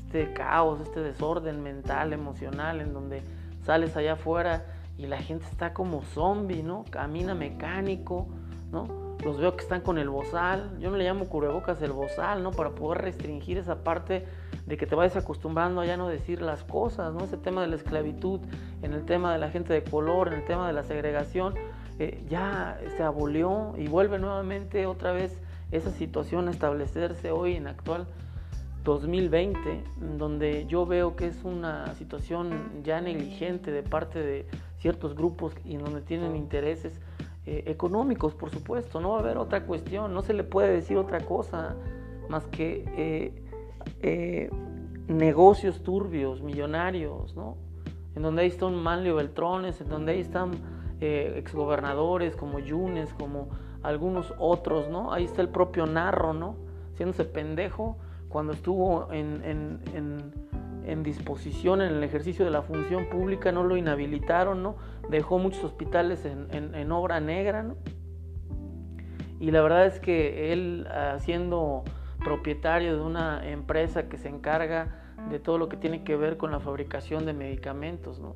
Este 0.05 0.33
caos, 0.33 0.79
este 0.81 0.99
desorden 1.01 1.61
mental, 1.63 2.13
emocional, 2.13 2.81
en 2.81 2.93
donde 2.93 3.21
sales 3.63 3.95
allá 3.97 4.13
afuera 4.13 4.65
y 4.99 5.07
la 5.07 5.17
gente 5.17 5.45
está 5.49 5.73
como 5.73 6.03
zombie, 6.03 6.61
¿no? 6.61 6.83
Camina 6.89 7.33
mecánico, 7.33 8.27
¿no? 8.69 9.15
Los 9.23 9.37
veo 9.37 9.55
que 9.55 9.63
están 9.63 9.79
con 9.79 9.97
el 9.97 10.09
bozal, 10.09 10.77
yo 10.79 10.91
no 10.91 10.97
le 10.97 11.05
llamo 11.05 11.29
cubrebocas 11.29 11.81
el 11.81 11.93
bozal, 11.93 12.43
¿no? 12.43 12.51
Para 12.51 12.71
poder 12.71 13.01
restringir 13.01 13.57
esa 13.57 13.81
parte 13.81 14.25
de 14.65 14.75
que 14.77 14.85
te 14.85 14.95
vayas 14.95 15.15
acostumbrando 15.15 15.79
a 15.79 15.85
ya 15.85 15.95
no 15.95 16.09
decir 16.09 16.41
las 16.41 16.65
cosas, 16.65 17.13
¿no? 17.13 17.23
Ese 17.23 17.37
tema 17.37 17.61
de 17.61 17.67
la 17.67 17.77
esclavitud, 17.77 18.41
en 18.81 18.91
el 18.93 19.05
tema 19.05 19.31
de 19.31 19.39
la 19.39 19.49
gente 19.49 19.71
de 19.71 19.83
color, 19.85 20.27
en 20.27 20.33
el 20.33 20.45
tema 20.45 20.67
de 20.67 20.73
la 20.73 20.83
segregación, 20.83 21.55
eh, 21.97 22.21
ya 22.27 22.77
se 22.97 23.03
abolió 23.03 23.73
y 23.77 23.87
vuelve 23.87 24.19
nuevamente 24.19 24.85
otra 24.85 25.13
vez 25.13 25.39
esa 25.71 25.91
situación 25.91 26.49
a 26.49 26.51
establecerse 26.51 27.31
hoy 27.31 27.55
en 27.55 27.67
actual 27.67 28.05
2020, 28.83 29.83
donde 30.17 30.65
yo 30.67 30.85
veo 30.85 31.15
que 31.15 31.27
es 31.27 31.43
una 31.45 31.93
situación 31.95 32.83
ya 32.83 32.99
negligente 32.99 33.71
de 33.71 33.83
parte 33.83 34.19
de 34.19 34.45
ciertos 34.79 35.15
grupos 35.15 35.53
y 35.63 35.75
en 35.75 35.83
donde 35.83 36.01
tienen 36.01 36.35
intereses 36.35 36.99
eh, 37.45 37.63
económicos, 37.67 38.33
por 38.33 38.49
supuesto, 38.49 38.99
no 38.99 39.11
va 39.11 39.17
a 39.17 39.19
haber 39.19 39.37
otra 39.37 39.65
cuestión, 39.65 40.13
no 40.13 40.21
se 40.21 40.33
le 40.33 40.43
puede 40.43 40.71
decir 40.71 40.97
otra 40.97 41.19
cosa 41.25 41.75
más 42.27 42.45
que 42.47 42.83
eh, 44.01 44.49
negocios 45.07 45.81
turbios, 45.81 46.41
millonarios, 46.41 47.35
¿no? 47.35 47.57
En 48.15 48.21
donde 48.21 48.43
ahí 48.43 48.47
están 48.47 48.75
Manlio 48.75 49.15
Beltrones, 49.15 49.81
en 49.81 49.89
donde 49.89 50.13
ahí 50.13 50.19
están 50.19 50.51
eh, 51.01 51.33
exgobernadores 51.37 52.35
como 52.35 52.59
Yunes, 52.59 53.13
como 53.13 53.49
algunos 53.81 54.33
otros, 54.37 54.89
¿no? 54.89 55.11
Ahí 55.11 55.23
está 55.23 55.41
el 55.41 55.49
propio 55.49 55.85
Narro, 55.85 56.33
¿no? 56.33 56.55
Haciéndose 56.93 57.25
pendejo 57.25 57.97
cuando 58.27 58.53
estuvo 58.53 59.11
en, 59.11 59.41
en, 59.43 60.33
disposición 61.03 61.81
en 61.81 61.93
el 61.93 62.03
ejercicio 62.03 62.45
de 62.45 62.51
la 62.51 62.61
función 62.61 63.09
pública, 63.09 63.51
no 63.51 63.63
lo 63.63 63.77
inhabilitaron, 63.77 64.63
¿no? 64.63 64.77
Dejó 65.09 65.39
muchos 65.39 65.63
hospitales 65.63 66.25
en, 66.25 66.91
obra 66.91 67.19
negra, 67.19 67.63
¿no? 67.63 67.77
Y 69.39 69.51
la 69.51 69.61
verdad 69.61 69.85
es 69.85 69.99
que 69.99 70.51
él, 70.51 70.87
siendo 71.19 71.83
propietario 72.23 72.95
de 72.95 73.01
una 73.01 73.49
empresa 73.49 74.09
que 74.09 74.17
se 74.17 74.27
encarga 74.27 75.15
de 75.29 75.39
todo 75.39 75.57
lo 75.57 75.69
que 75.69 75.77
tiene 75.77 76.03
que 76.03 76.15
ver 76.15 76.37
con 76.37 76.51
la 76.51 76.59
fabricación 76.59 77.25
de 77.25 77.33
medicamentos, 77.33 78.19
¿no? 78.19 78.35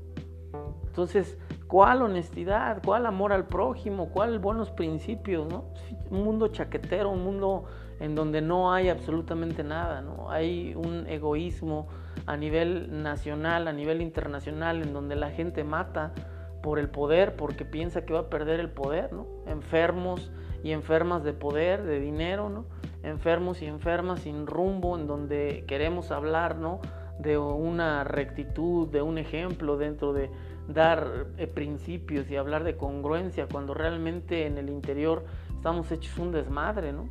Entonces, 0.86 1.38
¿cuál 1.74 2.04
honestidad? 2.04 2.84
¿Cuál 2.86 3.08
amor 3.08 3.34
al 3.34 3.48
prójimo? 3.48 4.10
¿Cuál 4.10 4.38
buenos 4.38 4.70
principios? 4.70 5.52
¿no? 5.52 5.66
Un 6.12 6.24
mundo 6.24 6.50
chaquetero, 6.50 7.10
un 7.10 7.24
mundo 7.24 7.64
en 8.00 8.14
donde 8.14 8.42
no 8.42 8.72
hay 8.72 8.90
absolutamente 8.90 9.64
nada, 9.64 10.04
¿no? 10.04 10.30
Hay 10.30 10.76
un 10.76 11.08
egoísmo 11.08 11.88
a 12.28 12.38
nivel 12.38 13.02
nacional, 13.02 13.68
a 13.68 13.74
nivel 13.74 14.04
internacional, 14.04 14.84
en 14.84 14.94
donde 14.94 15.16
la 15.16 15.32
gente 15.32 15.64
mata 15.64 16.14
por 16.62 16.78
el 16.78 16.92
poder, 16.92 17.36
porque 17.36 17.66
piensa 17.66 18.06
que 18.06 18.14
va 18.14 18.20
a 18.20 18.30
perder 18.30 18.60
el 18.60 18.70
poder, 18.70 19.12
¿no? 19.12 19.26
Enfermos 19.48 20.32
y 20.64 20.74
enfermas 20.74 21.24
de 21.24 21.34
poder, 21.34 21.82
de 21.82 22.00
dinero, 22.00 22.50
¿no? 22.52 22.66
Enfermos 23.02 23.64
y 23.64 23.66
enfermas 23.66 24.20
sin 24.20 24.46
rumbo, 24.46 24.96
en 24.96 25.08
donde 25.08 25.66
queremos 25.68 26.12
hablar, 26.12 26.56
¿no? 26.56 26.82
De 27.18 27.40
una 27.40 28.04
rectitud, 28.04 28.90
de 28.90 29.02
un 29.02 29.18
ejemplo 29.18 29.78
dentro 29.78 30.14
de 30.14 30.30
dar 30.68 31.28
eh, 31.38 31.48
principios 31.48 32.30
y 32.30 32.36
hablar 32.36 32.64
de 32.64 32.78
congruencia 32.78 33.48
cuando 33.52 33.74
realmente 33.74 34.46
en 34.46 34.58
el 34.58 34.70
interior 34.70 35.26
estamos 35.56 35.92
hechos 35.92 36.18
un 36.18 36.32
desmadre, 36.32 36.94
¿no? 36.94 37.10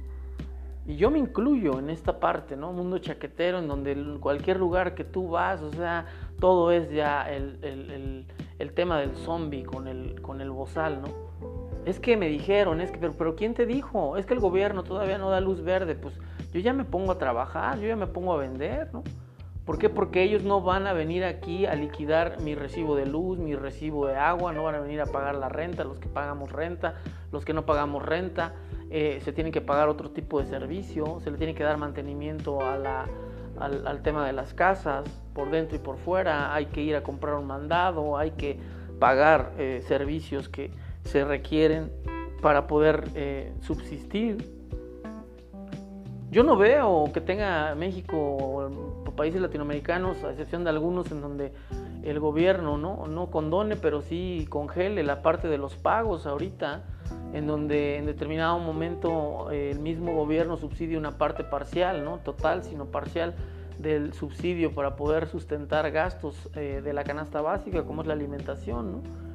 Y 0.85 0.97
yo 0.97 1.11
me 1.11 1.19
incluyo 1.19 1.79
en 1.79 1.91
esta 1.91 2.19
parte, 2.19 2.57
¿no? 2.57 2.73
Mundo 2.73 2.99
chaquetero, 2.99 3.61
en 3.61 3.69
donde 3.69 4.19
cualquier 4.19 4.59
lugar 4.59 4.95
que 4.95 5.05
tú 5.05 5.29
vas, 5.29 5.63
o 5.63 5.71
sea, 5.71 6.07
todo 6.41 6.73
es 6.73 6.91
ya 6.91 7.31
el, 7.31 7.59
el, 7.63 8.27
el, 8.59 8.73
tema 8.73 8.99
del 8.99 9.15
zombie 9.15 9.63
con 9.63 9.87
el, 9.87 10.21
con 10.23 10.41
el 10.41 10.51
bozal, 10.51 11.01
¿no? 11.01 11.09
Es 11.85 12.01
que 12.01 12.17
me 12.17 12.29
dijeron, 12.29 12.81
es 12.81 12.91
que, 12.91 12.99
pero, 12.99 13.13
pero 13.13 13.37
¿quién 13.37 13.55
te 13.55 13.65
dijo? 13.65 14.17
Es 14.17 14.27
que 14.27 14.35
el 14.35 14.41
gobierno 14.41 14.83
todavía 14.83 15.19
no 15.19 15.31
da 15.31 15.41
luz 15.41 15.63
verde, 15.63 15.95
pues 15.95 16.19
yo 16.53 16.59
ya 16.59 16.73
me 16.73 16.85
pongo 16.85 17.13
a 17.13 17.19
trabajar, 17.19 17.79
yo 17.79 17.87
ya 17.87 17.97
me 17.97 18.09
pongo 18.09 18.33
a 18.33 18.39
vender, 18.39 18.93
¿no? 18.93 19.05
¿Por 19.65 19.79
qué? 19.79 19.89
Porque 19.89 20.25
ellos 20.25 20.43
no 20.43 20.61
van 20.61 20.89
a 20.89 20.93
venir 20.93 21.25
aquí 21.25 21.67
a 21.67 21.75
liquidar 21.77 22.41
mi 22.41 22.57
recibo 22.57 22.97
de 22.97 23.07
luz, 23.07 23.39
mi 23.39 23.55
recibo 23.55 24.09
de 24.09 24.17
agua, 24.17 24.53
no 24.53 24.65
van 24.65 24.75
a 24.75 24.81
venir 24.81 25.01
a 25.01 25.07
pagar 25.07 25.37
la 25.37 25.49
renta, 25.49 25.85
los 25.85 25.99
que 25.99 26.09
pagamos 26.09 26.51
renta, 26.51 26.95
los 27.31 27.45
que 27.45 27.53
no 27.53 27.65
pagamos 27.65 28.05
renta, 28.05 28.55
eh, 28.91 29.21
se 29.23 29.33
tienen 29.33 29.53
que 29.53 29.61
pagar 29.61 29.89
otro 29.89 30.11
tipo 30.11 30.41
de 30.41 30.47
servicio, 30.47 31.21
se 31.21 31.31
le 31.31 31.39
tiene 31.39 31.55
que 31.55 31.63
dar 31.63 31.79
mantenimiento 31.79 32.59
al, 32.61 34.03
tema 34.03 34.27
de 34.27 34.33
las 34.33 34.53
casas, 34.53 35.09
por 35.33 35.51
dentro 35.51 35.77
y 35.77 35.79
por 35.79 35.97
fuera, 35.97 36.53
hay 36.53 36.67
que 36.67 36.83
ir 36.83 36.97
a 36.97 37.05
comprar 37.05 37.37
un 37.37 37.47
mandado, 37.47 38.19
hay 38.19 38.33
que 38.33 38.59
pagar 38.99 39.53
eh, 39.59 39.81
servicios 39.87 40.49
que 40.49 40.73
se 41.05 41.25
requieren 41.25 41.93
para 42.41 42.67
poder 42.67 43.09
eh, 43.15 43.53
subsistir. 43.61 44.63
Yo 46.33 46.43
no 46.43 46.57
veo 46.57 47.11
que 47.15 47.21
tenga 47.21 47.75
México 47.77 49.02
países 49.13 49.41
latinoamericanos, 49.41 50.23
a 50.25 50.31
excepción 50.31 50.65
de 50.65 50.71
algunos 50.71 51.11
en 51.11 51.21
donde 51.21 51.53
el 52.03 52.19
gobierno 52.21 52.79
no, 52.79 53.07
no 53.07 53.31
condone, 53.31 53.77
pero 53.77 54.03
sí 54.03 54.47
congele 54.49 55.03
la 55.03 55.23
parte 55.23 55.49
de 55.49 55.59
los 55.59 55.77
pagos 55.77 56.27
ahorita, 56.27 56.83
en 57.33 57.47
donde 57.47 57.99
en 57.99 58.07
determinado 58.07 58.59
momento 58.59 59.51
eh, 59.51 59.71
el 59.71 59.79
mismo 59.79 60.15
gobierno 60.15 60.57
subsidia 60.57 60.99
una 60.99 61.13
parte 61.13 61.45
parcial, 61.45 62.05
no 62.05 62.19
total, 62.19 62.65
sino 62.65 62.87
parcial 62.87 63.35
del 63.79 64.13
subsidio 64.13 64.73
para 64.73 64.97
poder 64.97 65.27
sustentar 65.27 65.91
gastos 65.91 66.51
eh, 66.55 66.81
de 66.85 66.93
la 66.93 67.05
canasta 67.05 67.41
básica, 67.41 67.85
como 67.85 68.03
es 68.03 68.09
la 68.09 68.15
alimentación, 68.15 68.93
¿no? 68.93 69.33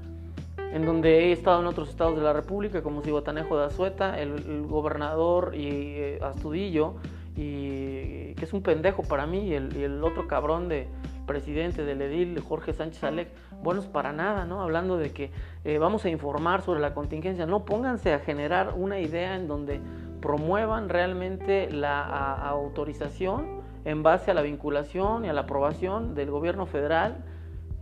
en 0.72 0.86
donde 0.86 1.26
he 1.26 1.32
estado 1.32 1.62
en 1.62 1.68
otros 1.68 1.90
estados 1.90 2.18
de 2.18 2.24
la 2.24 2.34
República, 2.34 2.82
como 2.82 3.02
Cihuatanejo 3.02 3.58
de 3.58 3.66
Azueta, 3.66 4.20
el, 4.20 4.64
gobernador 4.68 5.54
y 5.56 5.68
eh, 5.70 6.20
Astudillo, 6.22 6.96
y 7.38 8.34
que 8.34 8.46
es 8.46 8.52
un 8.52 8.64
pendejo 8.64 9.04
para 9.04 9.28
mí, 9.28 9.50
y 9.50 9.54
el, 9.54 10.04
otro 10.04 10.28
cabrón 10.28 10.68
de 10.68 10.88
presidente 11.28 11.86
del 11.86 12.02
edil, 12.02 12.40
Jorge 12.40 12.74
Sánchez 12.74 13.04
Alec, 13.04 13.30
buenos 13.62 13.86
para 13.86 14.12
nada, 14.12 14.46
¿no? 14.46 14.62
Hablando 14.62 14.98
de 14.98 15.12
que 15.12 15.30
eh, 15.64 15.78
vamos 15.78 16.04
a 16.06 16.10
informar 16.10 16.64
sobre 16.64 16.80
la 16.80 16.96
contingencia, 16.96 17.46
no 17.46 17.64
pónganse 17.64 18.12
a 18.14 18.20
generar 18.20 18.74
una 18.76 19.00
idea 19.00 19.36
en 19.36 19.48
donde 19.48 19.80
promuevan 20.20 20.90
realmente 20.90 21.70
la 21.72 22.34
autorización 22.50 23.62
en 23.86 24.02
base 24.02 24.32
a 24.32 24.34
la 24.34 24.42
vinculación 24.42 25.26
y 25.26 25.30
a 25.30 25.34
la 25.34 25.42
aprobación 25.42 26.16
del 26.16 26.32
gobierno 26.32 26.66
federal 26.66 27.24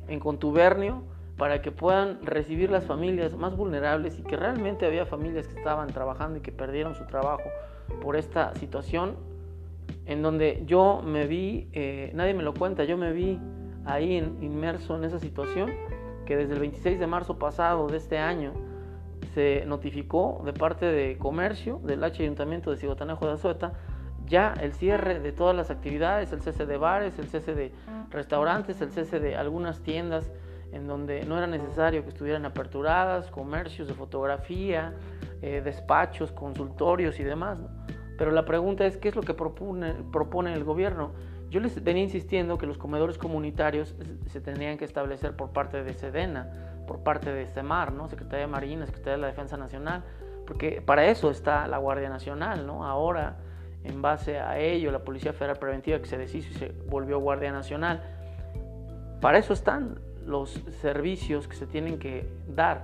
en 0.09 0.19
contubernio 0.19 1.01
para 1.37 1.61
que 1.61 1.71
puedan 1.71 2.19
recibir 2.25 2.69
las 2.71 2.85
familias 2.85 3.35
más 3.35 3.55
vulnerables 3.55 4.19
y 4.19 4.23
que 4.23 4.35
realmente 4.35 4.85
había 4.85 5.05
familias 5.05 5.47
que 5.47 5.57
estaban 5.57 5.87
trabajando 5.87 6.39
y 6.39 6.41
que 6.41 6.51
perdieron 6.51 6.93
su 6.95 7.05
trabajo 7.05 7.43
por 8.01 8.15
esta 8.15 8.53
situación 8.55 9.15
en 10.05 10.21
donde 10.21 10.63
yo 10.65 11.01
me 11.03 11.25
vi, 11.25 11.67
eh, 11.73 12.11
nadie 12.13 12.33
me 12.33 12.43
lo 12.43 12.53
cuenta, 12.53 12.83
yo 12.83 12.97
me 12.97 13.11
vi 13.11 13.39
ahí 13.85 14.17
inmerso 14.41 14.95
en 14.95 15.03
esa 15.03 15.19
situación 15.19 15.71
que 16.25 16.35
desde 16.35 16.53
el 16.53 16.59
26 16.59 16.99
de 16.99 17.07
marzo 17.07 17.37
pasado 17.37 17.87
de 17.87 17.97
este 17.97 18.17
año 18.17 18.53
se 19.33 19.63
notificó 19.65 20.41
de 20.45 20.53
parte 20.53 20.85
de 20.85 21.17
comercio 21.17 21.79
del 21.83 22.03
H 22.03 22.23
Ayuntamiento 22.23 22.71
de 22.71 22.77
Cigotanejo 22.77 23.27
de 23.27 23.33
Azueta 23.33 23.73
ya 24.27 24.53
el 24.59 24.73
cierre 24.73 25.19
de 25.19 25.31
todas 25.31 25.55
las 25.55 25.69
actividades, 25.69 26.31
el 26.31 26.41
cese 26.41 26.65
de 26.65 26.77
bares, 26.77 27.19
el 27.19 27.27
cese 27.27 27.53
de 27.53 27.71
restaurantes, 28.09 28.81
el 28.81 28.91
cese 28.91 29.19
de 29.19 29.35
algunas 29.35 29.81
tiendas 29.81 30.31
en 30.71 30.87
donde 30.87 31.23
no 31.25 31.37
era 31.37 31.47
necesario 31.47 32.03
que 32.03 32.09
estuvieran 32.09 32.45
aperturadas, 32.45 33.29
comercios 33.29 33.87
de 33.87 33.93
fotografía, 33.93 34.93
eh, 35.41 35.61
despachos, 35.63 36.31
consultorios 36.31 37.19
y 37.19 37.23
demás. 37.23 37.59
Pero 38.17 38.31
la 38.31 38.45
pregunta 38.45 38.85
es, 38.85 38.97
¿qué 38.97 39.09
es 39.09 39.15
lo 39.15 39.23
que 39.23 39.33
propone, 39.33 40.53
el 40.53 40.63
gobierno? 40.63 41.11
Yo 41.49 41.59
les 41.59 41.83
venía 41.83 42.03
insistiendo 42.03 42.57
que 42.57 42.65
los 42.65 42.77
comedores 42.77 43.17
comunitarios 43.17 43.95
se 44.27 44.41
tendrían 44.41 44.77
que 44.77 44.85
establecer 44.85 45.35
por 45.35 45.51
parte 45.51 45.83
de 45.83 45.93
Sedena, 45.93 46.49
por 46.87 46.99
parte 46.99 47.31
de 47.31 47.45
CEMAR, 47.47 47.91
¿no? 47.91 48.07
Secretaría 48.07 48.45
de 48.45 48.51
Marina, 48.51 48.85
Secretaría 48.85 49.13
de 49.13 49.21
la 49.21 49.27
Defensa 49.27 49.57
Nacional, 49.57 50.03
porque 50.45 50.81
para 50.81 51.05
eso 51.07 51.29
está 51.29 51.67
la 51.67 51.77
Guardia 51.77 52.09
Nacional, 52.09 52.65
¿no? 52.65 52.85
Ahora, 52.85 53.37
en 53.83 54.01
base 54.01 54.39
a 54.39 54.59
ello, 54.59 54.91
la 54.91 54.99
Policía 54.99 55.33
Federal 55.33 55.57
Preventiva 55.57 55.99
que 55.99 56.05
se 56.05 56.17
deshizo 56.17 56.49
y 56.51 56.53
se 56.55 56.71
volvió 56.89 57.19
Guardia 57.19 57.51
Nacional, 57.51 58.01
para 59.21 59.37
eso 59.37 59.53
están 59.53 59.99
los 60.25 60.51
servicios 60.81 61.47
que 61.47 61.55
se 61.55 61.67
tienen 61.67 61.99
que 61.99 62.27
dar. 62.47 62.83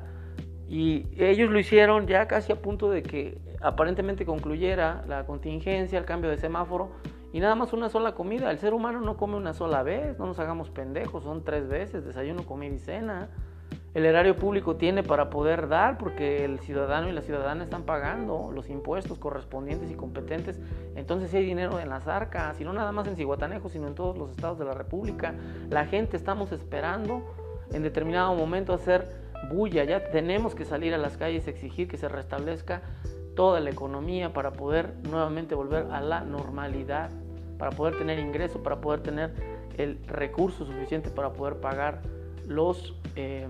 Y 0.70 1.08
ellos 1.18 1.50
lo 1.50 1.60
hicieron 1.60 2.08
ya 2.08 2.28
casi 2.28 2.52
a 2.52 2.56
punto 2.56 2.90
de 2.90 3.04
que 3.04 3.38
aparentemente 3.62 4.26
concluyera 4.26 5.04
la 5.08 5.26
contingencia, 5.26 6.00
el 6.00 6.06
cambio 6.06 6.30
de 6.30 6.38
semáforo, 6.38 6.92
y 7.34 7.40
nada 7.40 7.56
más 7.56 7.74
una 7.74 7.90
sola 7.90 8.14
comida. 8.14 8.52
El 8.52 8.60
ser 8.60 8.74
humano 8.74 9.00
no 9.02 9.18
come 9.18 9.36
una 9.38 9.54
sola 9.54 9.84
vez, 9.84 10.20
no 10.20 10.26
nos 10.26 10.40
hagamos 10.40 10.70
pendejos, 10.70 11.24
son 11.24 11.44
tres 11.44 11.68
veces, 11.68 12.06
desayuno, 12.06 12.46
comida 12.46 12.74
y 12.74 12.80
cena. 12.80 13.30
El 13.94 14.06
erario 14.06 14.38
público 14.38 14.78
tiene 14.78 15.04
para 15.04 15.30
poder 15.30 15.68
dar 15.68 15.98
porque 15.98 16.46
el 16.46 16.60
ciudadano 16.60 17.10
y 17.10 17.12
la 17.12 17.22
ciudadana 17.22 17.64
están 17.64 17.84
pagando 17.84 18.50
los 18.54 18.70
impuestos 18.70 19.18
correspondientes 19.18 19.92
y 19.92 19.96
competentes. 19.96 20.62
Entonces 20.96 21.34
hay 21.34 21.46
dinero 21.46 21.80
en 21.80 21.90
las 21.90 22.08
arcas, 22.08 22.60
y 22.62 22.64
no 22.64 22.72
nada 22.72 22.92
más 22.92 23.08
en 23.08 23.16
Cihuatanejo, 23.16 23.70
sino 23.70 23.88
en 23.88 23.96
todos 23.96 24.18
los 24.18 24.32
estados 24.32 24.60
de 24.60 24.66
la 24.66 24.74
República. 24.74 25.36
La 25.70 25.86
gente 25.86 26.16
estamos 26.16 26.54
esperando 26.54 27.22
en 27.74 27.84
determinado 27.84 28.34
momento 28.34 28.74
hacer 28.74 29.08
bulla, 29.50 29.84
ya 29.84 30.12
tenemos 30.12 30.56
que 30.56 30.66
salir 30.66 30.94
a 30.94 30.98
las 30.98 31.18
calles, 31.18 31.48
exigir 31.48 31.88
que 31.88 31.98
se 31.98 32.08
restablezca 32.08 32.82
toda 33.36 33.60
la 33.60 33.70
economía 33.70 34.34
para 34.34 34.52
poder 34.54 34.96
nuevamente 35.10 35.56
volver 35.56 35.88
a 35.92 36.02
la 36.02 36.22
normalidad, 36.22 37.10
para 37.58 37.72
poder 37.72 37.98
tener 37.98 38.20
ingreso, 38.20 38.62
para 38.64 38.82
poder 38.82 39.02
tener 39.02 39.34
el 39.78 40.00
recurso 40.08 40.66
suficiente 40.66 41.10
para 41.10 41.34
poder 41.34 41.56
pagar 41.56 42.02
los 42.48 42.96
eh, 43.16 43.48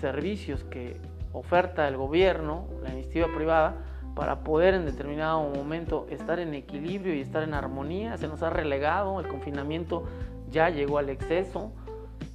servicios 0.00 0.64
que 0.64 0.96
oferta 1.32 1.88
el 1.88 1.96
gobierno, 1.96 2.66
la 2.82 2.92
iniciativa 2.92 3.28
privada, 3.34 3.76
para 4.14 4.40
poder 4.40 4.74
en 4.74 4.84
determinado 4.84 5.42
momento 5.50 6.06
estar 6.08 6.38
en 6.38 6.54
equilibrio 6.54 7.14
y 7.14 7.20
estar 7.20 7.42
en 7.42 7.54
armonía. 7.54 8.16
Se 8.16 8.28
nos 8.28 8.42
ha 8.42 8.50
relegado, 8.50 9.18
el 9.18 9.26
confinamiento 9.26 10.04
ya 10.50 10.70
llegó 10.70 10.98
al 10.98 11.08
exceso. 11.08 11.72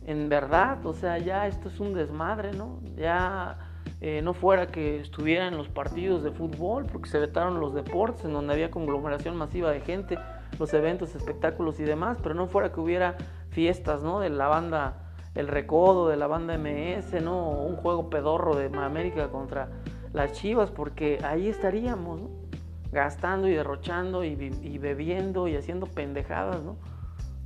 En 0.06 0.28
verdad, 0.28 0.86
o 0.86 0.94
sea, 0.94 1.18
ya 1.20 1.48
esto 1.48 1.70
es 1.70 1.80
un 1.80 1.94
desmadre, 1.94 2.52
¿no? 2.52 2.82
Ya 2.98 3.69
eh, 4.02 4.22
no 4.22 4.34
fuera 4.34 4.68
que 4.68 5.02
estuvieran 5.02 5.58
los 5.58 5.68
partidos 5.68 6.24
de 6.24 6.32
fútbol, 6.32 6.86
porque 6.86 7.10
se 7.10 7.20
vetaron 7.20 7.60
los 7.60 7.74
deportes, 7.74 8.24
en 8.24 8.32
donde 8.32 8.54
había 8.54 8.72
conglomeración 8.72 9.36
masiva 9.36 9.72
de 9.72 9.82
gente, 9.82 10.18
los 10.58 10.74
eventos, 10.74 11.16
espectáculos 11.16 11.82
y 11.82 11.84
demás, 11.84 12.18
pero 12.24 12.34
no 12.34 12.48
fuera 12.48 12.72
que 12.72 12.80
hubiera 12.80 13.18
fiestas, 13.50 14.02
¿no? 14.02 14.22
De 14.22 14.30
la 14.30 14.48
banda 14.48 15.12
El 15.36 15.50
Recodo, 15.50 16.08
de 16.08 16.16
la 16.16 16.28
banda 16.28 16.58
MS, 16.58 17.22
¿no? 17.22 17.50
Un 17.50 17.76
juego 17.76 18.10
pedorro 18.10 18.56
de 18.56 18.68
América 18.78 19.28
contra 19.30 19.68
las 20.14 20.32
Chivas, 20.32 20.72
porque 20.72 21.20
ahí 21.24 21.48
estaríamos. 21.48 22.22
Gastando 22.92 23.48
y 23.48 23.52
derrochando 23.52 24.24
y, 24.24 24.30
y 24.64 24.80
bebiendo 24.80 25.48
y 25.48 25.56
haciendo 25.56 25.86
pendejadas, 25.86 26.64
¿no? 26.64 26.78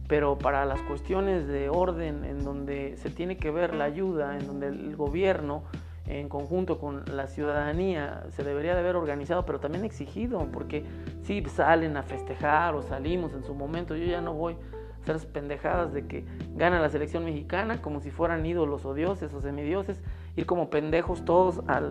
Pero 0.08 0.38
para 0.38 0.64
las 0.66 0.82
cuestiones 0.84 1.48
de 1.48 1.68
orden, 1.68 2.24
en 2.24 2.46
donde 2.46 2.96
se 2.96 3.10
tiene 3.10 3.36
que 3.36 3.52
ver 3.52 3.74
la 3.74 3.84
ayuda, 3.84 4.38
en 4.38 4.48
donde 4.48 4.68
el 4.68 4.96
gobierno 4.96 5.64
en 6.06 6.28
conjunto 6.28 6.80
con 6.80 7.04
la 7.16 7.28
ciudadanía 7.28 8.24
se 8.30 8.44
debería 8.44 8.74
de 8.74 8.82
haber 8.82 8.96
organizado, 8.96 9.46
pero 9.46 9.60
también 9.60 9.86
exigido, 9.86 10.48
porque 10.52 10.84
si 11.22 11.44
salen 11.46 11.96
a 11.96 12.04
festejar 12.04 12.76
o 12.76 12.82
salimos 12.82 13.34
en 13.34 13.44
su 13.44 13.56
momento, 13.56 13.96
yo 13.96 14.06
ya 14.06 14.22
no 14.22 14.34
voy 14.34 14.56
a 14.56 15.12
hacer 15.12 15.28
pendejadas 15.30 15.94
de 15.94 16.08
que 16.08 16.26
gana 16.56 16.80
la 16.82 16.90
selección 16.90 17.24
mexicana 17.24 17.82
como 17.82 18.02
si 18.02 18.12
fueran 18.12 18.46
ídolos 18.46 18.86
o 18.86 18.94
dioses 18.94 19.34
o 19.34 19.42
semidioses, 19.42 20.02
ir 20.36 20.46
como 20.46 20.70
pendejos 20.70 21.24
todos 21.24 21.62
a 21.68 21.82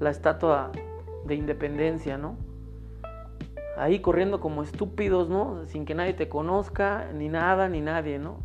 la 0.00 0.10
estatua 0.10 0.72
de 1.24 1.34
independencia, 1.36 2.18
¿no? 2.18 2.36
Ahí 3.76 4.00
corriendo 4.00 4.40
como 4.40 4.62
estúpidos, 4.62 5.30
¿no? 5.30 5.64
Sin 5.66 5.84
que 5.84 5.94
nadie 5.94 6.12
te 6.12 6.28
conozca, 6.28 7.08
ni 7.14 7.28
nada, 7.28 7.68
ni 7.68 7.80
nadie, 7.80 8.18
¿no? 8.18 8.38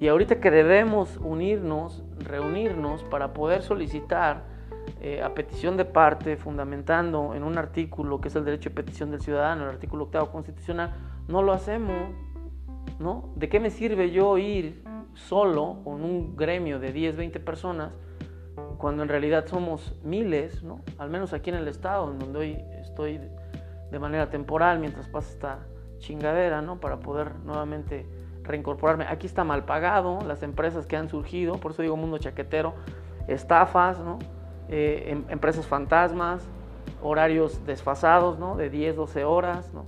Y 0.00 0.08
ahorita 0.08 0.40
que 0.40 0.50
debemos 0.50 1.18
unirnos, 1.18 2.02
reunirnos 2.20 3.02
para 3.04 3.32
poder 3.32 3.62
solicitar 3.62 4.44
eh, 5.00 5.22
a 5.22 5.34
petición 5.34 5.76
de 5.76 5.84
parte, 5.84 6.36
fundamentando 6.36 7.34
en 7.34 7.42
un 7.42 7.58
artículo 7.58 8.20
que 8.20 8.28
es 8.28 8.36
el 8.36 8.44
derecho 8.44 8.70
de 8.70 8.76
petición 8.76 9.10
del 9.10 9.20
ciudadano, 9.20 9.64
el 9.64 9.70
artículo 9.70 10.04
octavo 10.04 10.30
constitucional, 10.30 10.94
no 11.28 11.42
lo 11.42 11.52
hacemos. 11.52 11.96
¿no? 12.98 13.32
¿De 13.34 13.48
qué 13.48 13.60
me 13.60 13.70
sirve 13.70 14.10
yo 14.10 14.36
ir 14.38 14.84
solo 15.14 15.78
con 15.84 16.04
un 16.04 16.36
gremio 16.36 16.78
de 16.78 16.92
10, 16.92 17.16
20 17.16 17.40
personas 17.40 17.92
cuando 18.78 19.02
en 19.02 19.08
realidad 19.08 19.46
somos 19.46 19.94
miles, 20.02 20.62
¿no? 20.62 20.82
al 20.98 21.10
menos 21.10 21.32
aquí 21.32 21.50
en 21.50 21.56
el 21.56 21.68
estado, 21.68 22.10
en 22.10 22.18
donde 22.18 22.38
hoy 22.38 22.58
estoy 22.80 23.20
de 23.90 23.98
manera 23.98 24.30
temporal 24.30 24.78
mientras 24.78 25.08
pasa 25.08 25.30
esta 25.30 25.58
chingadera, 25.98 26.62
¿no? 26.62 26.78
para 26.78 27.00
poder 27.00 27.36
nuevamente 27.40 28.06
reincorporarme. 28.44 29.06
Aquí 29.08 29.26
está 29.26 29.44
mal 29.44 29.64
pagado, 29.64 30.18
las 30.26 30.42
empresas 30.42 30.86
que 30.86 30.96
han 30.96 31.08
surgido, 31.08 31.58
por 31.58 31.72
eso 31.72 31.82
digo 31.82 31.96
mundo 31.96 32.18
chaquetero, 32.18 32.74
estafas, 33.28 33.98
eh, 34.68 35.08
em, 35.08 35.24
empresas 35.28 35.66
fantasmas, 35.66 36.48
horarios 37.02 37.64
desfasados, 37.66 38.38
¿no? 38.38 38.56
De 38.56 38.70
10, 38.70 38.96
12 38.96 39.24
horas, 39.24 39.72
¿no? 39.72 39.86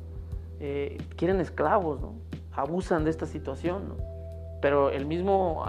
Eh, 0.61 0.99
quieren 1.17 1.41
esclavos, 1.41 2.01
¿no? 2.01 2.15
Abusan 2.53 3.05
de 3.05 3.11
esta 3.11 3.27
situación, 3.27 3.97
Pero 4.61 4.91
el 4.91 5.07
mismo 5.07 5.65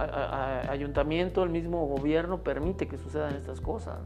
ayuntamiento, 0.69 1.41
el 1.41 1.49
mismo 1.49 1.87
gobierno 1.87 2.43
permite 2.43 2.87
que 2.87 2.99
sucedan 2.99 3.33
estas 3.33 3.59
cosas, 3.59 3.97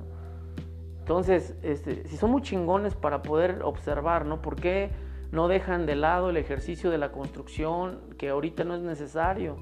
Entonces, 0.99 1.55
este, 1.61 2.07
si 2.07 2.15
son 2.15 2.31
muy 2.31 2.41
chingones 2.41 2.95
para 2.95 3.21
poder 3.21 3.63
observar, 3.63 4.25
¿no? 4.25 4.41
¿Por 4.41 4.55
qué 4.55 4.91
no 5.31 5.47
dejan 5.47 5.85
de 5.85 5.95
lado 5.95 6.29
el 6.29 6.37
ejercicio 6.37 6.89
de 6.89 6.97
la 6.97 7.11
construcción, 7.11 7.99
que 8.17 8.29
ahorita 8.29 8.63
no 8.63 8.75
es 8.75 8.81
necesario, 8.81 9.57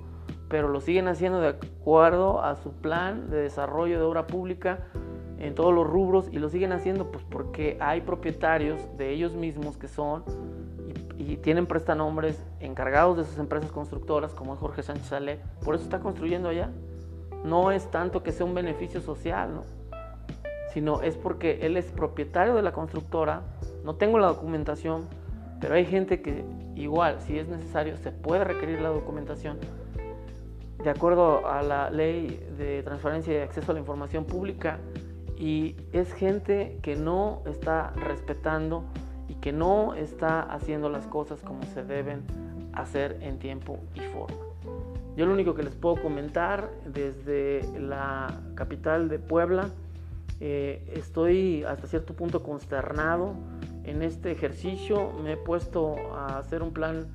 pero 0.50 0.68
lo 0.68 0.80
siguen 0.82 1.08
haciendo 1.08 1.42
de 1.42 1.50
acuerdo 1.50 2.42
a 2.42 2.56
su 2.56 2.74
plan 2.74 3.30
de 3.30 3.38
desarrollo 3.38 3.98
de 3.98 4.06
obra 4.06 4.28
pública 4.28 4.88
en 5.38 5.56
todos 5.56 5.74
los 5.74 5.86
rubros 5.86 6.30
y 6.32 6.40
lo 6.40 6.50
siguen 6.50 6.72
haciendo 6.72 7.12
pues 7.12 7.24
porque 7.24 7.78
hay 7.82 8.02
propietarios 8.02 8.80
de 8.98 9.12
ellos 9.12 9.36
mismos 9.36 9.78
que 9.78 9.88
son 9.88 10.24
y, 11.18 11.38
tienen 11.38 11.66
prestanombres 11.66 12.46
encargados 12.60 13.18
de 13.18 13.24
sus 13.24 13.38
empresas 13.40 13.72
constructoras 13.72 14.34
como 14.34 14.54
es 14.54 14.60
Jorge 14.60 14.84
Sánchez 14.84 15.12
Ale, 15.14 15.40
por 15.64 15.76
eso 15.76 15.84
está 15.84 16.00
construyendo 16.00 16.50
allá. 16.50 16.70
No 17.44 17.72
es 17.72 17.90
tanto 17.92 18.24
que 18.24 18.32
sea 18.32 18.46
un 18.46 18.56
beneficio 18.56 19.02
social, 19.02 19.54
¿no? 19.54 19.62
sino 20.76 21.02
es 21.02 21.16
porque 21.16 21.60
él 21.62 21.78
es 21.78 21.86
propietario 21.92 22.54
de 22.54 22.62
la 22.62 22.74
constructora, 22.74 23.44
no 23.86 23.96
tengo 23.96 24.20
la 24.20 24.28
documentación, 24.28 25.08
pero 25.60 25.76
hay 25.76 25.86
gente 25.86 26.22
que 26.22 26.44
igual, 26.76 27.20
si 27.22 27.40
es 27.40 27.48
necesario, 27.48 27.98
se 27.98 28.12
puede 28.12 28.44
requerir 28.44 28.82
la 28.82 28.90
documentación 28.90 29.60
de 30.84 30.90
acuerdo 30.90 31.48
a 31.48 31.64
la 31.64 31.90
ley 31.90 32.40
de 32.58 32.84
transparencia 32.84 33.34
y 33.34 33.38
acceso 33.38 33.72
a 33.72 33.74
la 33.74 33.80
información 33.80 34.26
pública 34.26 34.80
y 35.38 35.76
es 35.92 36.14
gente 36.14 36.78
que 36.82 36.96
no 36.96 37.42
está 37.46 37.92
respetando 37.96 38.84
y 39.28 39.36
que 39.36 39.52
no 39.52 39.96
está 39.96 40.42
haciendo 40.42 40.90
las 40.90 41.08
cosas 41.08 41.42
como 41.42 41.64
se 41.64 41.84
deben 41.84 42.24
hacer 42.74 43.18
en 43.22 43.40
tiempo 43.40 43.80
y 43.96 44.02
forma. 44.02 44.38
Yo 45.18 45.26
lo 45.26 45.34
único 45.34 45.56
que 45.56 45.64
les 45.64 45.76
puedo 45.76 46.02
comentar 46.02 46.70
desde 46.86 47.62
la 47.80 48.28
capital 48.54 49.08
de 49.08 49.18
Puebla, 49.18 49.70
eh, 50.42 50.86
estoy 50.94 51.64
hasta 51.64 51.88
cierto 51.88 52.14
punto 52.14 52.44
consternado 52.44 53.34
en 53.86 54.02
este 54.02 54.32
ejercicio 54.32 55.12
me 55.24 55.34
he 55.34 55.38
puesto 55.38 55.96
a 56.16 56.38
hacer 56.38 56.64
un 56.64 56.74
plan 56.74 57.08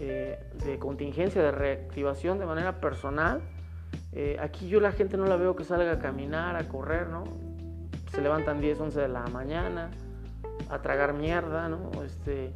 eh, 0.00 0.38
de 0.64 0.78
contingencia, 0.78 1.42
de 1.42 1.50
reactivación 1.50 2.38
de 2.38 2.46
manera 2.46 2.80
personal. 2.80 3.40
Eh, 4.12 4.36
aquí 4.40 4.68
yo 4.68 4.80
la 4.80 4.92
gente 4.92 5.16
no 5.16 5.26
la 5.26 5.36
veo 5.36 5.56
que 5.56 5.64
salga 5.64 5.92
a 5.92 5.98
caminar, 5.98 6.56
a 6.56 6.68
correr, 6.68 7.08
¿no? 7.08 7.24
Se 8.12 8.20
levantan 8.20 8.60
10, 8.60 8.80
11 8.80 9.00
de 9.00 9.08
la 9.08 9.26
mañana 9.26 9.90
a 10.70 10.80
tragar 10.80 11.12
mierda, 11.12 11.68
¿no? 11.68 11.90
Este, 12.02 12.52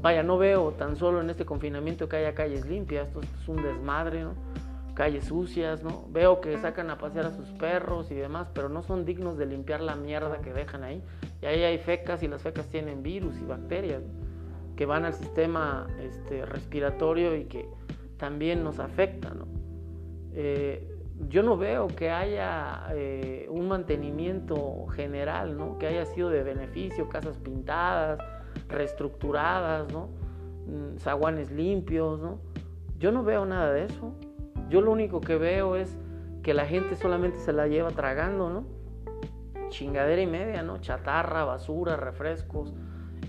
vaya, 0.00 0.22
no 0.22 0.38
veo 0.38 0.72
tan 0.72 0.96
solo 0.96 1.20
en 1.20 1.30
este 1.30 1.44
confinamiento 1.44 2.08
que 2.08 2.16
haya 2.16 2.34
calles 2.34 2.66
limpias, 2.66 3.08
esto 3.08 3.20
es 3.20 3.48
un 3.48 3.62
desmadre, 3.62 4.24
¿no? 4.24 4.34
Calles 4.94 5.24
sucias, 5.24 5.82
¿no? 5.82 6.06
Veo 6.10 6.40
que 6.40 6.58
sacan 6.58 6.90
a 6.90 6.98
pasear 6.98 7.26
a 7.26 7.30
sus 7.32 7.48
perros 7.52 8.10
y 8.10 8.14
demás, 8.14 8.48
pero 8.52 8.68
no 8.68 8.82
son 8.82 9.04
dignos 9.04 9.38
de 9.38 9.46
limpiar 9.46 9.80
la 9.80 9.96
mierda 9.96 10.40
que 10.40 10.52
dejan 10.52 10.84
ahí. 10.84 11.02
Y 11.40 11.46
ahí 11.46 11.62
hay 11.62 11.78
fecas 11.78 12.22
y 12.22 12.28
las 12.28 12.42
fecas 12.42 12.66
tienen 12.68 13.02
virus 13.02 13.36
y 13.40 13.44
bacterias. 13.44 14.02
que 14.76 14.86
van 14.86 15.04
al 15.04 15.12
sistema 15.12 15.86
este, 16.00 16.46
respiratorio 16.46 17.36
y 17.36 17.44
que 17.44 17.68
también 18.16 18.64
nos 18.64 18.78
afectan. 18.78 19.40
¿no? 19.40 19.46
Eh, 20.32 20.88
yo 21.28 21.42
no 21.42 21.56
veo 21.56 21.88
que 21.88 22.10
haya 22.10 22.86
eh, 22.92 23.46
un 23.50 23.68
mantenimiento 23.68 24.86
general, 24.88 25.56
¿no? 25.58 25.78
que 25.78 25.86
haya 25.86 26.06
sido 26.06 26.30
de 26.30 26.42
beneficio, 26.42 27.08
casas 27.08 27.36
pintadas, 27.36 28.18
reestructuradas, 28.68 29.92
¿no? 29.92 30.08
Mm, 30.66 30.96
zaguanes 30.98 31.50
limpios. 31.50 32.18
¿no? 32.20 32.38
Yo 32.98 33.12
no 33.12 33.22
veo 33.22 33.44
nada 33.44 33.72
de 33.72 33.84
eso. 33.84 34.14
Yo 34.68 34.80
lo 34.80 34.90
único 34.90 35.20
que 35.20 35.36
veo 35.36 35.76
es 35.76 35.96
que 36.42 36.54
la 36.54 36.66
gente 36.66 36.96
solamente 36.96 37.38
se 37.38 37.52
la 37.52 37.68
lleva 37.68 37.90
tragando, 37.90 38.50
¿no? 38.50 38.64
Chingadera 39.68 40.20
y 40.20 40.26
media, 40.26 40.62
¿no? 40.62 40.78
Chatarra, 40.78 41.44
basura, 41.44 41.96
refrescos. 41.96 42.74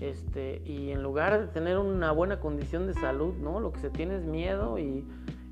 Este, 0.00 0.60
y 0.64 0.90
en 0.90 1.02
lugar 1.02 1.38
de 1.40 1.46
tener 1.46 1.78
una 1.78 2.10
buena 2.12 2.40
condición 2.40 2.86
de 2.86 2.94
salud, 2.94 3.34
¿no? 3.34 3.60
Lo 3.60 3.72
que 3.72 3.80
se 3.80 3.90
tiene 3.90 4.16
es 4.16 4.24
miedo 4.24 4.78
y 4.78 5.06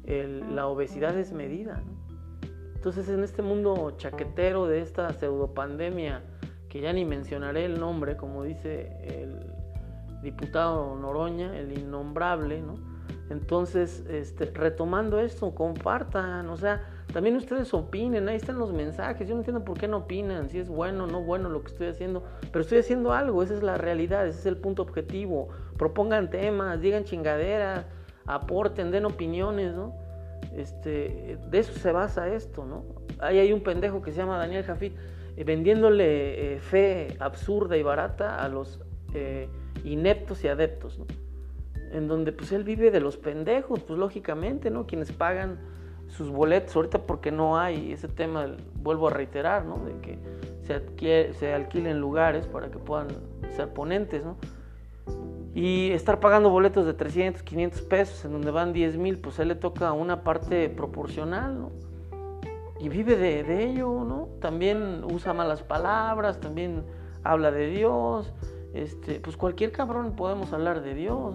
la 0.04 0.66
obesidad 0.66 1.16
es 1.16 1.32
medida, 1.32 1.80
¿no? 1.86 2.02
Entonces 2.74 3.08
en 3.08 3.22
este 3.22 3.42
mundo 3.42 3.94
chaquetero 3.96 4.66
de 4.66 4.80
esta 4.80 5.12
pseudopandemia, 5.12 6.24
que 6.68 6.80
ya 6.80 6.92
ni 6.92 7.04
mencionaré 7.04 7.64
el 7.64 7.78
nombre, 7.78 8.16
como 8.16 8.42
dice 8.42 8.90
el 9.04 9.52
diputado 10.20 10.96
Noroña, 10.96 11.56
el 11.56 11.78
innombrable, 11.78 12.60
¿no? 12.60 12.74
Entonces, 13.32 14.04
este, 14.08 14.44
retomando 14.44 15.18
esto, 15.18 15.54
compartan, 15.54 16.48
o 16.48 16.56
sea, 16.56 16.82
también 17.12 17.36
ustedes 17.36 17.72
opinen, 17.72 18.28
ahí 18.28 18.36
están 18.36 18.58
los 18.58 18.72
mensajes, 18.72 19.26
yo 19.26 19.34
no 19.34 19.40
entiendo 19.40 19.64
por 19.64 19.78
qué 19.78 19.88
no 19.88 19.98
opinan, 19.98 20.48
si 20.50 20.58
es 20.58 20.68
bueno 20.68 21.04
o 21.04 21.06
no 21.06 21.22
bueno 21.22 21.48
lo 21.48 21.62
que 21.62 21.72
estoy 21.72 21.86
haciendo, 21.88 22.22
pero 22.52 22.62
estoy 22.62 22.78
haciendo 22.78 23.12
algo, 23.12 23.42
esa 23.42 23.54
es 23.54 23.62
la 23.62 23.78
realidad, 23.78 24.26
ese 24.26 24.38
es 24.40 24.46
el 24.46 24.58
punto 24.58 24.82
objetivo, 24.82 25.48
propongan 25.78 26.30
temas, 26.30 26.80
digan 26.80 27.04
chingaderas, 27.04 27.86
aporten, 28.26 28.90
den 28.90 29.06
opiniones, 29.06 29.74
¿no? 29.74 29.94
Este, 30.54 31.38
de 31.50 31.58
eso 31.58 31.72
se 31.72 31.90
basa 31.90 32.28
esto, 32.28 32.64
¿no? 32.66 32.84
Ahí 33.18 33.38
hay 33.38 33.52
un 33.52 33.62
pendejo 33.62 34.02
que 34.02 34.12
se 34.12 34.18
llama 34.18 34.38
Daniel 34.38 34.64
Jafit 34.64 34.94
eh, 35.36 35.44
vendiéndole 35.44 36.54
eh, 36.54 36.60
fe 36.60 37.16
absurda 37.18 37.76
y 37.76 37.82
barata 37.82 38.36
a 38.36 38.48
los 38.48 38.80
eh, 39.14 39.48
ineptos 39.84 40.44
y 40.44 40.48
adeptos, 40.48 40.98
¿no? 40.98 41.06
En 41.92 42.08
donde 42.08 42.32
pues 42.32 42.52
él 42.52 42.64
vive 42.64 42.90
de 42.90 43.00
los 43.00 43.16
pendejos, 43.16 43.80
pues 43.80 43.98
lógicamente, 43.98 44.70
¿no? 44.70 44.86
Quienes 44.86 45.12
pagan 45.12 45.58
sus 46.08 46.30
boletos, 46.30 46.74
ahorita 46.76 47.06
porque 47.06 47.30
no 47.30 47.58
hay 47.58 47.92
ese 47.92 48.08
tema, 48.08 48.46
vuelvo 48.82 49.08
a 49.08 49.10
reiterar, 49.10 49.64
¿no? 49.64 49.78
De 49.84 49.98
que 50.00 50.18
se, 50.62 51.32
se 51.34 51.52
alquilen 51.52 52.00
lugares 52.00 52.46
para 52.46 52.70
que 52.70 52.78
puedan 52.78 53.08
ser 53.56 53.68
ponentes, 53.72 54.24
¿no? 54.24 54.36
Y 55.54 55.90
estar 55.90 56.20
pagando 56.20 56.48
boletos 56.48 56.86
de 56.86 56.94
300, 56.94 57.42
500 57.42 57.82
pesos 57.82 58.24
en 58.24 58.32
donde 58.32 58.50
van 58.50 58.72
10 58.72 58.96
mil, 58.96 59.18
pues 59.18 59.38
a 59.38 59.42
él 59.42 59.48
le 59.48 59.54
toca 59.54 59.92
una 59.92 60.22
parte 60.22 60.68
proporcional, 60.70 61.58
¿no? 61.58 61.70
Y 62.80 62.88
vive 62.88 63.16
de, 63.16 63.44
de, 63.44 63.64
ello, 63.64 64.04
¿no? 64.04 64.28
También 64.40 65.04
usa 65.04 65.32
malas 65.32 65.62
palabras, 65.62 66.40
también 66.40 66.82
habla 67.22 67.52
de 67.52 67.68
Dios. 67.68 68.32
Este, 68.74 69.20
pues 69.20 69.36
cualquier 69.36 69.72
cabrón 69.72 70.14
podemos 70.16 70.52
hablar 70.52 70.82
de 70.82 70.94
Dios. 70.94 71.34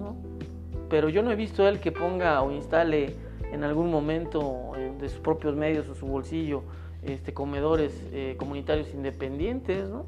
Pero 0.90 1.10
yo 1.10 1.22
no 1.22 1.32
he 1.32 1.36
visto 1.36 1.64
a 1.64 1.70
él 1.70 1.80
que 1.80 1.92
ponga 1.92 2.42
o 2.42 2.52
instale 2.52 3.16
en 3.52 3.64
algún 3.64 3.92
momento 3.92 4.72
de 5.00 5.10
sus 5.10 5.20
propios 5.20 5.56
medios 5.56 5.88
o 5.90 5.96
su 5.96 6.06
bolsillo 6.06 6.64
este, 7.04 7.34
comedores 7.34 8.04
eh, 8.12 8.36
comunitarios 8.38 8.94
independientes, 8.94 9.88
¿no? 9.90 10.06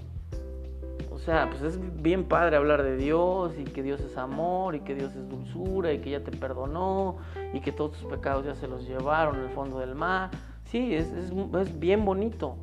O 1.12 1.18
sea, 1.18 1.50
pues 1.50 1.62
es 1.62 2.02
bien 2.02 2.24
padre 2.24 2.56
hablar 2.56 2.82
de 2.82 2.96
Dios 2.96 3.54
y 3.58 3.66
que 3.66 3.84
Dios 3.84 4.00
es 4.00 4.18
amor 4.18 4.76
y 4.76 4.82
que 4.82 4.96
Dios 4.96 5.14
es 5.16 5.28
dulzura 5.28 5.92
y 5.92 6.00
que 6.00 6.12
ya 6.12 6.24
te 6.24 6.32
perdonó 6.32 7.18
y 7.54 7.60
que 7.60 7.72
todos 7.72 7.98
tus 7.98 8.10
pecados 8.10 8.46
ya 8.46 8.56
se 8.56 8.68
los 8.68 8.88
llevaron 8.88 9.36
al 9.36 9.50
fondo 9.50 9.80
del 9.80 9.96
mar. 9.96 10.32
Sí, 10.64 10.96
es, 10.96 11.12
es, 11.12 11.80
bien 11.80 12.06
bonito, 12.06 12.56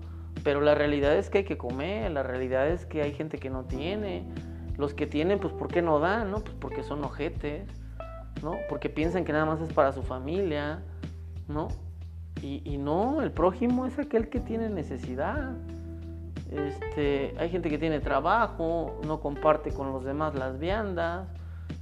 pero 0.42 0.60
la 0.60 0.74
realidad 0.74 1.16
es 1.16 1.28
que 1.28 1.38
hay 1.38 1.44
que 1.44 1.58
comer, 1.58 2.10
la 2.12 2.22
realidad 2.22 2.68
es 2.68 2.86
que 2.86 3.02
hay 3.02 3.12
gente 3.12 3.38
que 3.38 3.50
no 3.50 3.64
tiene. 3.64 4.24
Los 4.76 4.94
que 4.94 5.06
tienen, 5.06 5.38
pues 5.38 5.52
¿por 5.52 5.68
qué 5.68 5.82
no 5.82 5.98
dan? 5.98 6.30
No? 6.30 6.40
Pues 6.40 6.54
porque 6.60 6.82
son 6.82 7.02
ojetes, 7.04 7.68
¿no? 8.42 8.56
Porque 8.68 8.88
piensan 8.88 9.24
que 9.24 9.32
nada 9.32 9.46
más 9.46 9.60
es 9.60 9.72
para 9.72 9.92
su 9.92 10.02
familia, 10.02 10.82
¿no? 11.48 11.68
Y, 12.42 12.62
y 12.64 12.76
no, 12.76 13.22
el 13.22 13.32
prójimo 13.32 13.86
es 13.86 13.98
aquel 13.98 14.28
que 14.28 14.40
tiene 14.40 14.68
necesidad. 14.68 15.54
Este, 16.50 17.34
hay 17.38 17.48
gente 17.48 17.70
que 17.70 17.78
tiene 17.78 18.00
trabajo, 18.00 19.00
no 19.06 19.20
comparte 19.20 19.72
con 19.72 19.92
los 19.92 20.04
demás 20.04 20.34
las 20.34 20.58
viandas 20.58 21.28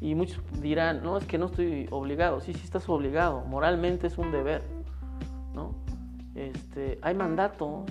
y 0.00 0.14
muchos 0.14 0.40
dirán, 0.60 1.02
no, 1.02 1.18
es 1.18 1.26
que 1.26 1.38
no 1.38 1.46
estoy 1.46 1.88
obligado. 1.90 2.40
Sí, 2.40 2.54
sí 2.54 2.62
estás 2.64 2.88
obligado, 2.88 3.44
moralmente 3.46 4.06
es 4.06 4.16
un 4.16 4.30
deber. 4.30 4.62
¿no? 5.54 5.74
Este, 6.34 6.98
hay 7.02 7.14
mandatos 7.14 7.84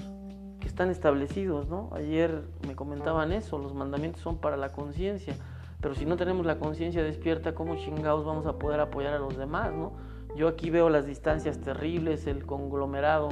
están 0.73 0.89
establecidos. 0.89 1.69
¿no? 1.69 1.89
Ayer 1.93 2.41
me 2.67 2.75
comentaban 2.75 3.31
eso, 3.31 3.59
los 3.59 3.75
mandamientos 3.75 4.21
son 4.21 4.37
para 4.37 4.57
la 4.57 4.69
conciencia. 4.69 5.35
Pero 5.79 5.93
si 5.95 6.05
no 6.05 6.17
tenemos 6.17 6.45
la 6.45 6.57
conciencia 6.57 7.03
despierta, 7.03 7.53
¿cómo 7.53 7.75
chingados 7.75 8.25
vamos 8.25 8.47
a 8.47 8.57
poder 8.57 8.79
apoyar 8.79 9.13
a 9.13 9.19
los 9.19 9.37
demás? 9.37 9.71
¿no? 9.71 9.93
Yo 10.35 10.47
aquí 10.47 10.71
veo 10.71 10.89
las 10.89 11.05
distancias 11.05 11.59
terribles, 11.59 12.25
el 12.25 12.45
conglomerado 12.45 13.29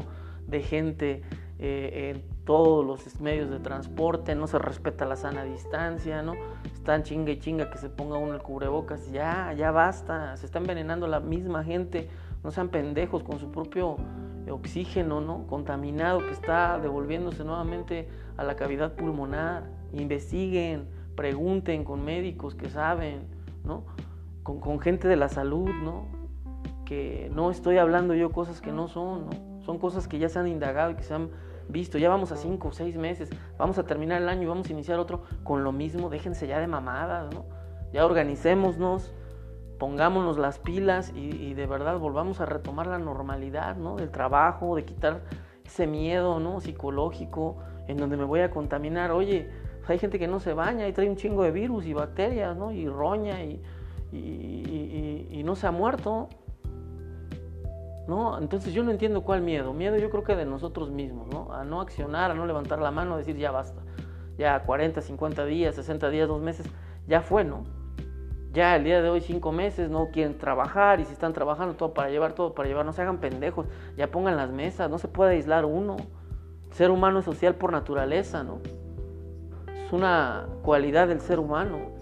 de 0.47 0.61
gente 0.61 1.23
eh, 1.57 2.13
en 2.13 2.45
todos 2.45 2.85
los 2.85 3.19
medios 3.19 3.49
de 3.49 3.59
transporte, 3.59 4.35
no 4.35 4.45
se 4.45 4.59
respeta 4.59 5.05
la 5.05 5.15
sana 5.15 5.43
distancia, 5.43 6.21
¿no? 6.21 6.33
Están 6.73 7.03
chinga 7.03 7.31
y 7.31 7.39
chinga 7.39 7.69
que 7.69 7.77
se 7.77 7.89
ponga 7.89 8.17
uno 8.17 8.33
el 8.33 8.41
cubrebocas, 8.41 9.11
ya, 9.11 9.53
ya 9.53 9.71
basta, 9.71 10.35
se 10.37 10.47
está 10.47 10.57
envenenando 10.57 11.07
la 11.07 11.19
misma 11.19 11.63
gente, 11.63 12.09
no 12.43 12.51
sean 12.51 12.69
pendejos 12.69 13.23
con 13.23 13.39
su 13.39 13.51
propio 13.51 13.97
oxígeno, 14.49 15.21
¿no? 15.21 15.45
Contaminado 15.47 16.19
que 16.25 16.31
está 16.31 16.79
devolviéndose 16.79 17.43
nuevamente 17.43 18.07
a 18.37 18.43
la 18.43 18.55
cavidad 18.55 18.93
pulmonar, 18.93 19.69
investiguen, 19.93 20.87
pregunten 21.15 21.83
con 21.83 22.03
médicos 22.03 22.55
que 22.55 22.69
saben, 22.69 23.27
¿no? 23.63 23.85
Con, 24.43 24.59
con 24.59 24.79
gente 24.79 25.07
de 25.07 25.15
la 25.15 25.29
salud, 25.29 25.69
¿no? 25.83 26.05
Que 26.85 27.29
no 27.33 27.51
estoy 27.51 27.77
hablando 27.77 28.15
yo 28.15 28.31
cosas 28.31 28.61
que 28.61 28.71
no 28.71 28.87
son, 28.87 29.25
¿no? 29.25 29.61
Son 29.61 29.77
cosas 29.77 30.07
que 30.07 30.17
ya 30.17 30.29
se 30.29 30.39
han 30.39 30.47
indagado 30.47 30.91
y 30.91 30.95
que 30.95 31.03
se 31.03 31.13
han 31.13 31.29
visto, 31.69 31.97
ya 31.97 32.09
vamos 32.09 32.31
a 32.31 32.37
cinco 32.37 32.69
o 32.69 32.71
seis 32.71 32.97
meses, 32.97 33.29
vamos 33.57 33.77
a 33.77 33.83
terminar 33.83 34.21
el 34.21 34.29
año 34.29 34.43
y 34.43 34.45
vamos 34.47 34.67
a 34.67 34.71
iniciar 34.71 34.99
otro 34.99 35.23
con 35.43 35.63
lo 35.63 35.71
mismo, 35.71 36.09
déjense 36.09 36.47
ya 36.47 36.59
de 36.59 36.67
mamadas, 36.67 37.33
¿no? 37.33 37.45
Ya 37.93 38.05
organicémonos, 38.05 39.13
pongámonos 39.81 40.37
las 40.37 40.59
pilas 40.59 41.11
y, 41.15 41.55
de 41.55 41.65
verdad 41.65 41.97
volvamos 41.97 42.39
a 42.39 42.45
retomar 42.45 42.85
la 42.85 42.99
normalidad, 42.99 43.77
¿no? 43.77 43.95
Del 43.95 44.11
trabajo, 44.11 44.75
de 44.75 44.85
quitar 44.85 45.21
ese 45.65 45.87
miedo, 45.87 46.39
¿no? 46.39 46.61
Psicológico, 46.61 47.57
en 47.87 47.97
donde 47.97 48.15
me 48.15 48.23
voy 48.23 48.41
a 48.41 48.51
contaminar. 48.51 49.09
Oye, 49.09 49.49
hay 49.87 49.97
gente 49.97 50.19
que 50.19 50.27
no 50.27 50.39
se 50.39 50.53
baña 50.53 50.87
y 50.87 50.93
trae 50.93 51.09
un 51.09 51.15
chingo 51.15 51.41
de 51.41 51.49
virus 51.49 51.87
y 51.87 51.93
bacterias, 51.93 52.55
¿no? 52.55 52.71
Y 52.71 52.87
roña 52.87 53.43
y, 53.43 53.59
y 54.11 55.41
no 55.43 55.55
se 55.55 55.65
ha 55.65 55.71
muerto. 55.71 56.29
¿no? 58.07 58.37
Entonces 58.37 58.75
yo 58.75 58.83
no 58.83 58.91
entiendo 58.91 59.23
cuál 59.23 59.41
miedo. 59.41 59.73
Miedo 59.73 59.97
yo 59.97 60.11
creo 60.11 60.23
que 60.23 60.35
de 60.35 60.45
nosotros 60.45 60.91
mismos, 60.91 61.27
¿no? 61.29 61.53
A 61.53 61.63
no 61.63 61.81
accionar, 61.81 62.29
a 62.29 62.35
no 62.35 62.45
levantar 62.45 62.77
la 62.77 62.91
mano, 62.91 63.15
a 63.15 63.17
decir 63.17 63.35
ya 63.35 63.49
basta. 63.49 63.81
Ya 64.37 64.61
40, 64.61 65.01
50 65.01 65.43
días, 65.45 65.73
60 65.73 66.11
días, 66.11 66.27
dos 66.27 66.39
meses, 66.39 66.67
ya 67.07 67.21
fue, 67.21 67.43
¿no? 67.43 67.80
Ya 68.53 68.75
el 68.75 68.83
día 68.83 69.01
de 69.01 69.09
hoy 69.09 69.21
cinco 69.21 69.51
meses 69.51 69.89
no 69.89 70.09
quieren 70.11 70.37
trabajar 70.37 70.99
y 70.99 71.05
si 71.05 71.13
están 71.13 71.31
trabajando 71.31 71.75
todo 71.75 71.93
para 71.93 72.09
llevar, 72.09 72.33
todo 72.33 72.53
para 72.53 72.67
llevar, 72.67 72.85
no 72.85 72.91
se 72.91 73.01
hagan 73.01 73.19
pendejos, 73.19 73.65
ya 73.95 74.11
pongan 74.11 74.35
las 74.35 74.51
mesas, 74.51 74.89
no 74.89 74.97
se 74.97 75.07
puede 75.07 75.35
aislar 75.35 75.63
uno. 75.63 75.95
ser 76.71 76.91
humano 76.91 77.19
es 77.19 77.25
social 77.25 77.55
por 77.55 77.71
naturaleza, 77.71 78.43
¿no? 78.43 78.59
Es 79.85 79.93
una 79.93 80.47
cualidad 80.63 81.07
del 81.07 81.21
ser 81.21 81.39
humano 81.39 82.01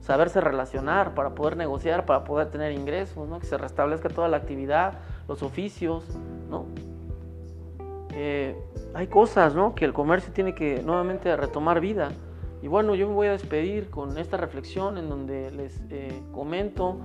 saberse 0.00 0.40
relacionar 0.40 1.14
para 1.14 1.34
poder 1.34 1.56
negociar, 1.56 2.06
para 2.06 2.22
poder 2.24 2.48
tener 2.50 2.72
ingresos, 2.72 3.28
¿no? 3.28 3.40
que 3.40 3.46
se 3.46 3.58
restablezca 3.58 4.08
toda 4.08 4.28
la 4.28 4.36
actividad, 4.36 5.00
los 5.26 5.42
oficios, 5.42 6.04
¿no? 6.48 6.66
Eh, 8.12 8.56
hay 8.94 9.08
cosas, 9.08 9.54
¿no? 9.54 9.74
Que 9.74 9.84
el 9.84 9.92
comercio 9.92 10.32
tiene 10.32 10.54
que 10.54 10.80
nuevamente 10.82 11.36
retomar 11.36 11.80
vida. 11.80 12.10
Y 12.62 12.68
bueno, 12.68 12.94
yo 12.94 13.08
me 13.08 13.14
voy 13.14 13.26
a 13.28 13.32
despedir 13.32 13.90
con 13.90 14.16
esta 14.18 14.36
reflexión 14.36 14.98
en 14.98 15.08
donde 15.08 15.50
les 15.50 15.80
eh, 15.90 16.20
comento, 16.32 16.98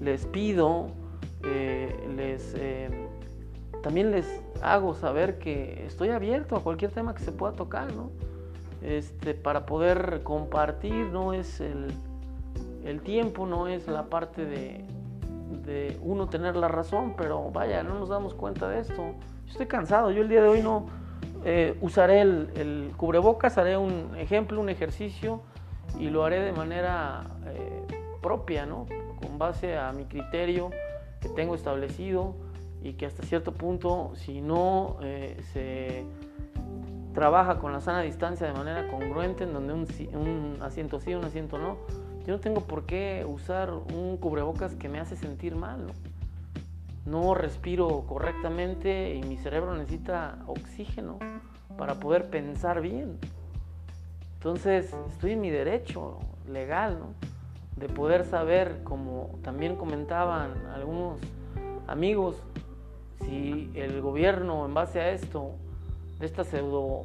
les 0.00 0.26
pido, 0.26 0.88
eh, 1.44 1.94
les 2.16 2.54
también 3.82 4.12
les 4.12 4.42
hago 4.62 4.94
saber 4.94 5.38
que 5.38 5.84
estoy 5.86 6.10
abierto 6.10 6.56
a 6.56 6.62
cualquier 6.62 6.92
tema 6.92 7.14
que 7.14 7.22
se 7.22 7.32
pueda 7.32 7.52
tocar, 7.52 7.92
¿no? 7.92 8.10
Este, 8.80 9.34
para 9.34 9.66
poder 9.66 10.22
compartir, 10.22 11.06
no 11.06 11.32
es 11.32 11.60
el, 11.60 11.92
el 12.84 13.00
tiempo, 13.00 13.46
no 13.46 13.66
es 13.66 13.88
la 13.88 14.04
parte 14.04 14.44
de, 14.44 14.84
de 15.64 15.98
uno 16.02 16.28
tener 16.28 16.56
la 16.56 16.68
razón, 16.68 17.14
pero 17.16 17.50
vaya, 17.50 17.82
no 17.82 17.98
nos 17.98 18.08
damos 18.08 18.34
cuenta 18.34 18.68
de 18.68 18.80
esto. 18.80 19.14
Estoy 19.48 19.66
cansado, 19.66 20.10
yo 20.10 20.22
el 20.22 20.28
día 20.28 20.42
de 20.42 20.48
hoy 20.48 20.62
no 20.62 20.86
eh, 21.44 21.76
usaré 21.80 22.20
el, 22.20 22.92
cubrebocas, 22.96 23.58
haré 23.58 23.76
un 23.76 24.16
ejemplo, 24.16 24.60
un 24.60 24.68
ejercicio 24.68 25.42
y 25.98 26.08
lo 26.08 26.24
haré 26.24 26.40
de 26.40 26.52
manera 26.52 27.24
eh, 27.46 27.82
propia, 28.20 28.66
¿no? 28.66 28.86
Con 29.20 29.38
base 29.38 29.76
a 29.76 29.92
mi 29.92 30.04
criterio 30.04 30.70
que 31.20 31.28
tengo 31.28 31.54
establecido 31.54 32.34
y 32.82 32.94
que 32.94 33.06
hasta 33.06 33.22
cierto 33.22 33.52
punto, 33.52 34.12
si 34.14 34.40
no 34.40 34.98
eh, 35.02 35.36
se 35.52 36.04
trabaja 37.14 37.58
con 37.58 37.72
la 37.72 37.80
sana 37.80 38.00
distancia 38.02 38.46
de 38.46 38.54
manera 38.54 38.88
congruente, 38.88 39.44
en 39.44 39.52
donde 39.52 39.72
un, 39.72 39.86
un 40.14 40.62
asiento 40.62 40.98
sí, 40.98 41.14
un 41.14 41.24
asiento 41.24 41.58
no, 41.58 41.76
yo 42.26 42.34
no 42.34 42.40
tengo 42.40 42.60
por 42.62 42.86
qué 42.86 43.26
usar 43.28 43.72
un 43.72 44.16
cubrebocas 44.16 44.74
que 44.74 44.88
me 44.88 45.00
hace 45.00 45.16
sentir 45.16 45.56
mal, 45.56 45.86
¿no? 45.88 46.11
No 47.04 47.34
respiro 47.34 48.04
correctamente 48.08 49.14
y 49.14 49.22
mi 49.22 49.36
cerebro 49.36 49.74
necesita 49.74 50.38
oxígeno 50.46 51.18
para 51.76 51.94
poder 51.94 52.30
pensar 52.30 52.80
bien. 52.80 53.18
Entonces, 54.34 54.94
estoy 55.10 55.32
en 55.32 55.40
mi 55.40 55.50
derecho 55.50 56.18
legal, 56.48 56.98
¿no? 56.98 57.14
De 57.76 57.88
poder 57.88 58.24
saber, 58.24 58.82
como 58.84 59.30
también 59.42 59.76
comentaban 59.76 60.52
algunos 60.74 61.18
amigos, 61.86 62.36
si 63.24 63.70
el 63.74 64.00
gobierno, 64.00 64.66
en 64.66 64.74
base 64.74 65.00
a 65.00 65.10
esto, 65.10 65.52
de 66.18 66.26
esta 66.26 66.44
pseudo 66.44 67.04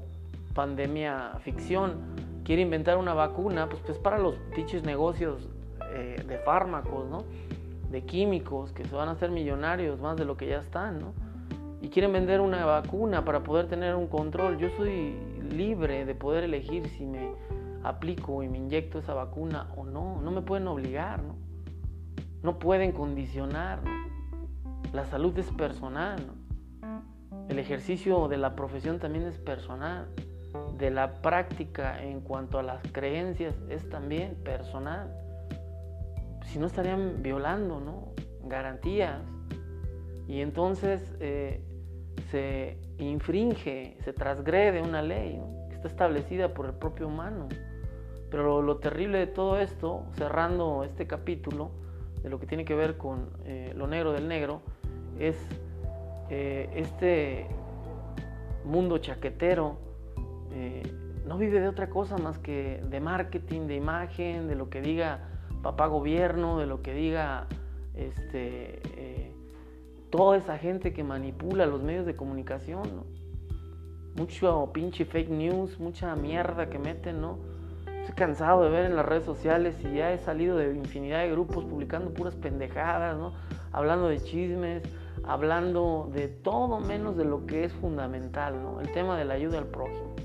pandemia 0.54 1.34
ficción, 1.44 1.96
quiere 2.44 2.62
inventar 2.62 2.98
una 2.98 3.14
vacuna, 3.14 3.70
pues, 3.70 3.82
pues 3.86 3.98
para 3.98 4.18
los 4.18 4.36
pinches 4.56 4.84
negocios 4.84 5.48
eh, 5.94 6.24
de 6.28 6.38
fármacos, 6.40 7.08
¿no? 7.10 7.24
De 7.90 8.04
químicos 8.04 8.74
que 8.74 8.86
se 8.86 8.96
van 8.96 9.10
a 9.10 9.14
hacer 9.14 9.32
millonarios 9.32 10.00
más 10.00 10.18
de 10.18 10.26
lo 10.26 10.38
que 10.38 10.48
ya 10.48 10.60
están, 10.60 11.00
¿no? 11.00 11.14
Y 11.82 11.90
quieren 11.90 12.12
vender 12.12 12.42
una 12.42 12.66
vacuna 12.66 13.24
para 13.24 13.44
poder 13.44 13.68
tener 13.68 13.96
un 13.96 14.08
control. 14.08 14.58
Yo 14.58 14.70
soy 14.72 15.16
libre 15.52 16.06
de 16.06 16.16
poder 16.16 16.44
elegir 16.44 16.88
si 16.90 17.06
me 17.06 17.32
aplico 17.84 18.44
y 18.44 18.50
me 18.50 18.58
inyecto 18.58 19.00
esa 19.00 19.14
vacuna 19.14 19.68
o 19.78 19.86
no. 19.86 20.20
No 20.22 20.32
me 20.32 20.42
pueden 20.42 20.68
obligar, 20.68 21.22
¿no? 21.22 21.36
No 22.42 22.60
pueden 22.60 22.92
condicionar, 22.92 23.84
¿no? 23.84 23.92
La 24.92 25.06
salud 25.06 25.38
es 25.38 25.50
personal, 25.52 26.20
¿no? 26.26 27.04
El 27.48 27.60
ejercicio 27.60 28.28
de 28.28 28.38
la 28.38 28.56
profesión 28.56 29.00
también 29.00 29.26
es 29.26 29.38
personal. 29.38 30.08
De 30.78 30.90
la 30.90 31.22
práctica 31.22 32.04
en 32.04 32.22
cuanto 32.22 32.58
a 32.58 32.64
las 32.64 32.82
creencias 32.92 33.56
es 33.70 33.88
también 33.90 34.36
personal 34.44 35.14
si 36.48 36.60
no 36.60 36.68
estarían 36.68 37.22
violando 37.22 37.80
¿no? 37.80 38.14
garantías. 38.48 39.22
Y 40.28 40.42
entonces 40.42 41.16
eh, 41.20 41.62
se 42.32 42.78
infringe, 42.98 43.98
se 44.04 44.14
transgrede 44.14 44.82
una 44.82 45.02
ley 45.02 45.42
que 45.70 45.76
está 45.76 45.88
establecida 45.88 46.54
por 46.54 46.66
el 46.66 46.74
propio 46.74 47.08
humano. 47.08 47.48
Pero 48.30 48.62
lo, 48.62 48.78
terrible 48.78 49.20
de 49.20 49.28
todo 49.28 49.58
esto, 49.58 50.06
cerrando 50.14 50.84
este 50.84 51.08
capítulo, 51.08 51.72
de 52.22 52.30
lo 52.30 52.40
que 52.40 52.46
tiene 52.46 52.66
que 52.66 52.76
ver 52.76 52.98
con 52.98 53.30
eh, 53.46 53.74
lo 53.76 53.88
negro 53.88 54.12
del 54.12 54.28
negro, 54.28 54.62
es 55.18 55.38
eh, 56.30 56.70
este 56.76 57.48
mundo 58.66 58.98
chaquetero 58.98 59.88
no 61.28 61.38
vive 61.38 61.60
de 61.60 61.68
otra 61.68 61.90
cosa 61.90 62.18
más 62.18 62.40
que 62.40 62.82
de 62.90 63.00
marketing, 63.00 63.68
de 63.68 63.76
imagen, 63.76 64.48
de 64.48 64.56
lo 64.56 64.70
que 64.70 64.82
diga 64.82 65.20
papá 65.62 65.88
gobierno, 65.88 66.60
de 66.60 66.66
lo 66.66 66.82
que 66.82 66.94
diga 66.94 67.48
este, 67.96 68.80
eh, 68.96 69.32
toda 70.10 70.38
esa 70.38 70.58
gente 70.58 70.94
que 70.94 71.04
manipula 71.04 71.66
los 71.66 71.82
medios 71.82 72.06
de 72.06 72.16
comunicación, 72.16 72.84
¿no? 72.96 73.04
Mucho 74.16 74.72
pinche 74.74 75.06
fake 75.06 75.30
news, 75.30 75.80
mucha 75.80 76.16
mierda 76.16 76.70
que 76.70 76.80
meten, 76.80 77.22
¿no? 77.22 77.38
Estoy 77.86 78.16
cansado 78.16 78.64
de 78.64 78.70
ver 78.70 78.86
en 78.86 78.96
las 78.96 79.06
redes 79.06 79.26
sociales 79.26 79.76
y 79.84 79.96
ya 79.96 80.14
he 80.14 80.18
salido 80.18 80.58
de 80.58 80.74
infinidad 80.74 81.20
de 81.20 81.32
grupos 81.32 81.66
publicando 81.66 82.14
puras 82.14 82.36
pendejadas, 82.36 83.18
¿no? 83.18 83.34
Hablando 83.72 84.08
de 84.08 84.20
chismes, 84.20 84.82
hablando 85.24 86.10
de 86.14 86.30
todo 86.30 86.80
menos 86.80 87.18
de 87.18 87.26
lo 87.26 87.46
que 87.46 87.66
es 87.66 87.74
fundamental, 87.74 88.62
¿no? 88.62 88.80
El 88.80 88.92
tema 88.92 89.18
de 89.18 89.26
la 89.26 89.34
ayuda 89.34 89.60
al 89.60 89.68
prójimo. 89.68 90.16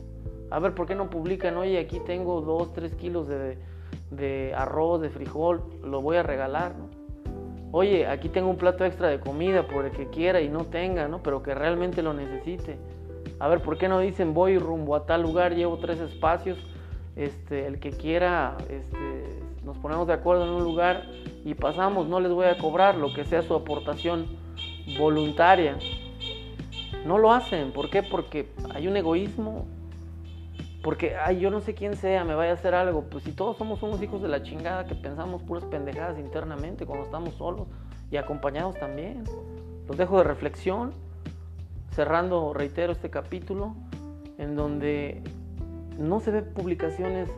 A 0.50 0.58
ver, 0.58 0.74
¿por 0.74 0.86
qué 0.86 0.94
no 0.94 1.10
publican, 1.10 1.56
oye, 1.56 1.78
aquí 1.78 1.98
tengo 2.00 2.40
dos, 2.40 2.72
tres 2.72 2.94
kilos 2.94 3.26
de, 3.26 3.58
de 4.16 4.54
arroz, 4.54 5.00
de 5.00 5.10
frijol, 5.10 5.62
lo 5.82 6.00
voy 6.00 6.16
a 6.16 6.22
regalar, 6.22 6.74
¿no? 6.76 7.02
Oye, 7.74 8.06
aquí 8.06 8.28
tengo 8.28 8.50
un 8.50 8.56
plato 8.56 8.84
extra 8.84 9.08
de 9.08 9.18
comida 9.18 9.66
por 9.66 9.86
el 9.86 9.92
que 9.92 10.08
quiera 10.08 10.42
y 10.42 10.48
no 10.48 10.66
tenga, 10.66 11.08
¿no? 11.08 11.22
Pero 11.22 11.42
que 11.42 11.54
realmente 11.54 12.02
lo 12.02 12.12
necesite. 12.12 12.76
A 13.38 13.48
ver, 13.48 13.62
¿por 13.62 13.78
qué 13.78 13.88
no 13.88 13.98
dicen 14.00 14.34
voy 14.34 14.58
rumbo 14.58 14.94
a 14.94 15.06
tal 15.06 15.22
lugar, 15.22 15.54
llevo 15.54 15.78
tres 15.78 15.98
espacios? 16.00 16.58
Este, 17.16 17.66
el 17.66 17.80
que 17.80 17.90
quiera, 17.90 18.56
este, 18.68 19.40
nos 19.64 19.78
ponemos 19.78 20.06
de 20.06 20.12
acuerdo 20.12 20.44
en 20.44 20.50
un 20.50 20.64
lugar 20.64 21.06
y 21.44 21.54
pasamos, 21.54 22.06
no 22.08 22.20
les 22.20 22.30
voy 22.30 22.46
a 22.46 22.58
cobrar 22.58 22.96
lo 22.96 23.12
que 23.14 23.24
sea 23.24 23.42
su 23.42 23.54
aportación 23.54 24.26
voluntaria. 24.98 25.78
No 27.06 27.16
lo 27.16 27.32
hacen, 27.32 27.72
¿por 27.72 27.88
qué? 27.88 28.02
Porque 28.02 28.50
hay 28.74 28.86
un 28.86 28.96
egoísmo 28.96 29.66
porque, 30.82 31.16
ay, 31.16 31.38
yo 31.38 31.50
no 31.50 31.60
sé 31.60 31.74
quién 31.74 31.96
sea, 31.96 32.24
me 32.24 32.34
vaya 32.34 32.52
a 32.52 32.54
hacer 32.54 32.74
algo. 32.74 33.04
Pues 33.04 33.24
si 33.24 33.32
todos 33.32 33.56
somos 33.56 33.82
unos 33.82 34.02
hijos 34.02 34.20
de 34.20 34.28
la 34.28 34.42
chingada 34.42 34.84
que 34.84 34.96
pensamos 34.96 35.42
puras 35.42 35.64
pendejadas 35.64 36.18
internamente 36.18 36.86
cuando 36.86 37.04
estamos 37.04 37.34
solos 37.34 37.68
y 38.10 38.16
acompañados 38.16 38.76
también. 38.78 39.24
Los 39.86 39.96
dejo 39.96 40.18
de 40.18 40.24
reflexión, 40.24 40.92
cerrando, 41.92 42.52
reitero, 42.52 42.92
este 42.92 43.10
capítulo, 43.10 43.76
en 44.38 44.56
donde 44.56 45.22
no 45.98 46.18
se 46.20 46.30
ve 46.32 46.42
publicaciones 46.42 47.30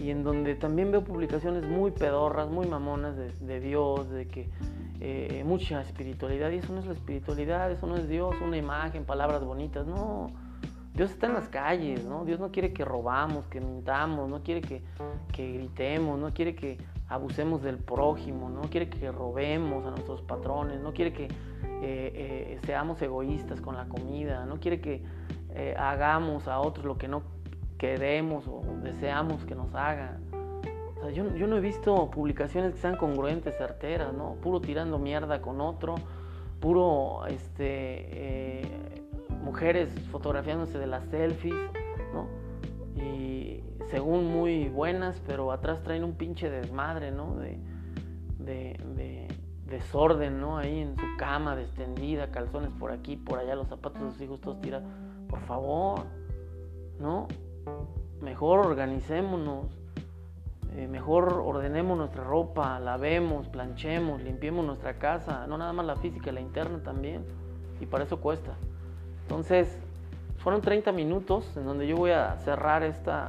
y 0.00 0.10
en 0.10 0.22
donde 0.22 0.54
también 0.54 0.92
veo 0.92 1.02
publicaciones 1.02 1.64
muy 1.64 1.90
pedorras, 1.90 2.48
muy 2.48 2.66
mamonas 2.66 3.16
de, 3.16 3.60
Dios, 3.60 4.10
de 4.10 4.28
que 4.28 4.50
eh, 5.00 5.42
mucha 5.44 5.80
espiritualidad. 5.80 6.50
Y 6.50 6.58
eso 6.58 6.72
no 6.72 6.80
es 6.80 6.86
la 6.86 6.92
espiritualidad, 6.92 7.70
eso 7.70 7.86
no 7.86 7.96
es 7.96 8.08
Dios, 8.08 8.36
una 8.40 8.56
imagen, 8.56 9.04
palabras 9.04 9.42
bonitas, 9.44 9.86
no 9.86 10.45
Dios 10.96 11.10
está 11.10 11.26
en 11.26 11.34
las 11.34 11.48
calles, 11.48 12.04
¿no? 12.06 12.24
Dios 12.24 12.40
no 12.40 12.50
quiere 12.50 12.72
que 12.72 12.82
robamos, 12.82 13.46
que 13.48 13.60
mintamos, 13.60 14.30
no 14.30 14.42
quiere 14.42 14.62
que, 14.62 14.82
gritemos, 15.36 16.18
no 16.18 16.32
quiere 16.32 16.54
que 16.54 16.78
abusemos 17.08 17.62
del 17.62 17.76
prójimo, 17.76 18.48
no 18.48 18.62
quiere 18.62 18.88
que 18.88 19.12
robemos 19.12 19.84
a 19.84 19.90
nuestros 19.90 20.22
patrones, 20.22 20.80
no 20.80 20.94
quiere 20.94 21.12
que 21.12 21.24
eh, 21.24 21.28
eh, 21.82 22.58
seamos 22.64 23.02
egoístas 23.02 23.60
con 23.60 23.76
la 23.76 23.86
comida, 23.86 24.46
no 24.46 24.58
quiere 24.58 24.80
que 24.80 25.02
eh, 25.50 25.74
hagamos 25.78 26.48
a 26.48 26.60
otros 26.60 26.86
lo 26.86 26.96
que 26.96 27.08
no 27.08 27.22
queremos 27.76 28.48
o 28.48 28.62
deseamos 28.82 29.44
que 29.44 29.54
nos 29.54 29.74
hagan. 29.74 30.24
O 30.96 31.02
sea, 31.02 31.10
yo, 31.10 31.36
yo, 31.36 31.46
no 31.46 31.58
he 31.58 31.60
visto 31.60 32.10
publicaciones 32.10 32.72
que 32.72 32.80
sean 32.80 32.96
congruentes, 32.96 33.54
certeras, 33.58 34.14
¿no? 34.14 34.36
Puro 34.36 34.62
tirando 34.62 34.98
mierda 34.98 35.42
con 35.42 35.60
otro, 35.60 35.96
puro 36.58 37.26
este, 37.26 39.04
mujeres 39.46 39.88
fotografiándose 40.10 40.76
de 40.76 40.88
las 40.88 41.04
selfies, 41.04 41.54
¿no? 42.12 42.26
Y 43.00 43.62
según 43.90 44.26
muy 44.26 44.68
buenas, 44.68 45.22
pero 45.24 45.52
atrás 45.52 45.84
traen 45.84 46.02
un 46.02 46.14
pinche 46.14 46.50
desmadre, 46.50 47.12
¿no? 47.12 47.36
De, 47.36 47.60
de, 48.38 49.28
desorden, 49.66 50.40
¿no? 50.40 50.58
Ahí 50.58 50.80
en 50.80 50.96
su 50.96 51.04
cama, 51.16 51.60
extendida, 51.60 52.30
calzones 52.30 52.70
por 52.78 52.90
aquí, 52.90 53.16
por 53.16 53.38
allá, 53.38 53.54
los 53.54 53.68
zapatos 53.68 54.00
de 54.02 54.10
sus 54.10 54.20
hijos 54.20 54.40
todos 54.40 54.60
tirados. 54.60 54.88
Por 55.28 55.40
favor, 55.40 56.04
¿no? 56.98 57.28
Mejor 58.20 58.60
organicémonos, 58.60 59.66
eh, 60.76 60.88
mejor 60.88 61.42
ordenemos 61.44 61.96
nuestra 61.96 62.24
ropa, 62.24 62.80
lavemos, 62.80 63.48
planchemos, 63.48 64.22
limpiemos 64.22 64.64
nuestra 64.64 64.98
casa, 64.98 65.46
no 65.46 65.56
nada 65.56 65.72
más 65.72 65.86
la 65.86 65.96
física, 65.96 66.32
la 66.32 66.40
interna 66.40 66.82
también. 66.82 67.24
Y 67.80 67.86
para 67.86 68.04
eso 68.04 68.20
cuesta. 68.20 68.56
Entonces, 69.26 69.76
fueron 70.38 70.62
30 70.62 70.92
minutos 70.92 71.44
en 71.56 71.64
donde 71.64 71.88
yo 71.88 71.96
voy 71.96 72.12
a 72.12 72.36
cerrar 72.44 72.84
esta, 72.84 73.26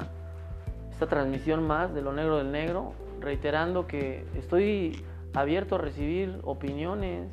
esta 0.92 1.08
transmisión 1.08 1.66
más 1.66 1.92
de 1.92 2.04
lo 2.04 2.14
negro 2.14 2.38
del 2.38 2.52
negro, 2.52 2.94
reiterando 3.20 3.88
que 3.88 4.24
estoy 4.36 5.04
abierto 5.34 5.74
a 5.74 5.78
recibir 5.80 6.40
opiniones, 6.44 7.32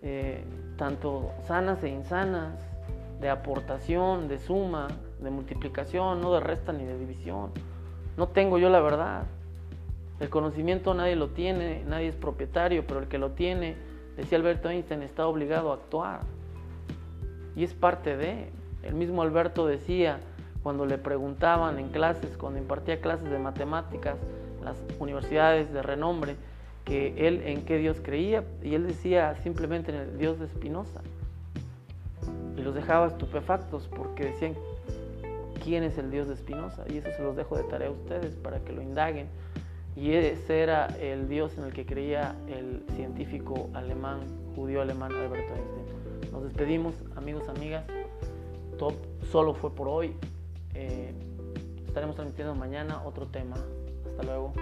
eh, 0.00 0.42
tanto 0.78 1.30
sanas 1.46 1.84
e 1.84 1.90
insanas, 1.90 2.54
de 3.20 3.28
aportación, 3.28 4.28
de 4.28 4.38
suma, 4.38 4.88
de 5.20 5.28
multiplicación, 5.28 6.22
no 6.22 6.32
de 6.32 6.40
resta 6.40 6.72
ni 6.72 6.86
de 6.86 6.98
división. 6.98 7.50
No 8.16 8.28
tengo 8.28 8.56
yo 8.56 8.70
la 8.70 8.80
verdad. 8.80 9.24
El 10.20 10.30
conocimiento 10.30 10.94
nadie 10.94 11.16
lo 11.16 11.28
tiene, 11.28 11.84
nadie 11.86 12.08
es 12.08 12.16
propietario, 12.16 12.86
pero 12.86 13.00
el 13.00 13.08
que 13.08 13.18
lo 13.18 13.32
tiene, 13.32 13.76
decía 14.16 14.38
Alberto 14.38 14.70
Einstein, 14.70 15.02
está 15.02 15.26
obligado 15.26 15.70
a 15.70 15.74
actuar 15.74 16.20
y 17.56 17.64
es 17.64 17.74
parte 17.74 18.16
de. 18.16 18.50
El 18.82 18.94
mismo 18.94 19.22
Alberto 19.22 19.66
decía 19.66 20.18
cuando 20.62 20.86
le 20.86 20.98
preguntaban 20.98 21.78
en 21.78 21.88
clases, 21.88 22.36
cuando 22.36 22.58
impartía 22.58 23.00
clases 23.00 23.30
de 23.30 23.38
matemáticas 23.38 24.16
las 24.64 24.76
universidades 25.00 25.72
de 25.72 25.82
renombre, 25.82 26.36
que 26.84 27.26
él 27.26 27.42
en 27.44 27.64
qué 27.64 27.78
Dios 27.78 28.00
creía, 28.02 28.44
y 28.62 28.74
él 28.74 28.86
decía 28.86 29.34
simplemente 29.42 29.92
en 29.92 30.00
el 30.00 30.18
Dios 30.18 30.38
de 30.38 30.48
Spinoza. 30.48 31.00
Y 32.56 32.62
los 32.62 32.74
dejaba 32.74 33.08
estupefactos 33.08 33.88
porque 33.88 34.26
decían, 34.26 34.54
¿quién 35.64 35.82
es 35.82 35.98
el 35.98 36.10
Dios 36.10 36.28
de 36.28 36.36
Spinoza? 36.36 36.84
Y 36.88 36.98
eso 36.98 37.08
se 37.16 37.22
los 37.22 37.36
dejo 37.36 37.56
de 37.56 37.64
tarea 37.64 37.88
a 37.88 37.92
ustedes 37.92 38.36
para 38.36 38.60
que 38.60 38.72
lo 38.72 38.82
indaguen 38.82 39.28
Y 39.96 40.12
ese 40.12 40.60
era 40.60 40.86
el 41.00 41.28
Dios 41.28 41.56
en 41.58 41.64
el 41.64 41.72
que 41.72 41.84
creía 41.84 42.36
el 42.48 42.84
científico 42.94 43.68
alemán, 43.74 44.20
judío 44.54 44.82
alemán 44.82 45.12
Albert 45.12 45.48
Einstein. 45.50 45.81
Nos 46.32 46.44
despedimos, 46.44 46.94
amigos, 47.14 47.46
amigas. 47.48 47.84
Top 48.78 48.94
solo 49.30 49.54
fue 49.54 49.74
por 49.74 49.86
hoy. 49.86 50.16
Eh, 50.74 51.12
estaremos 51.86 52.16
transmitiendo 52.16 52.54
mañana 52.54 53.02
otro 53.04 53.26
tema. 53.26 53.56
Hasta 54.06 54.22
luego. 54.22 54.52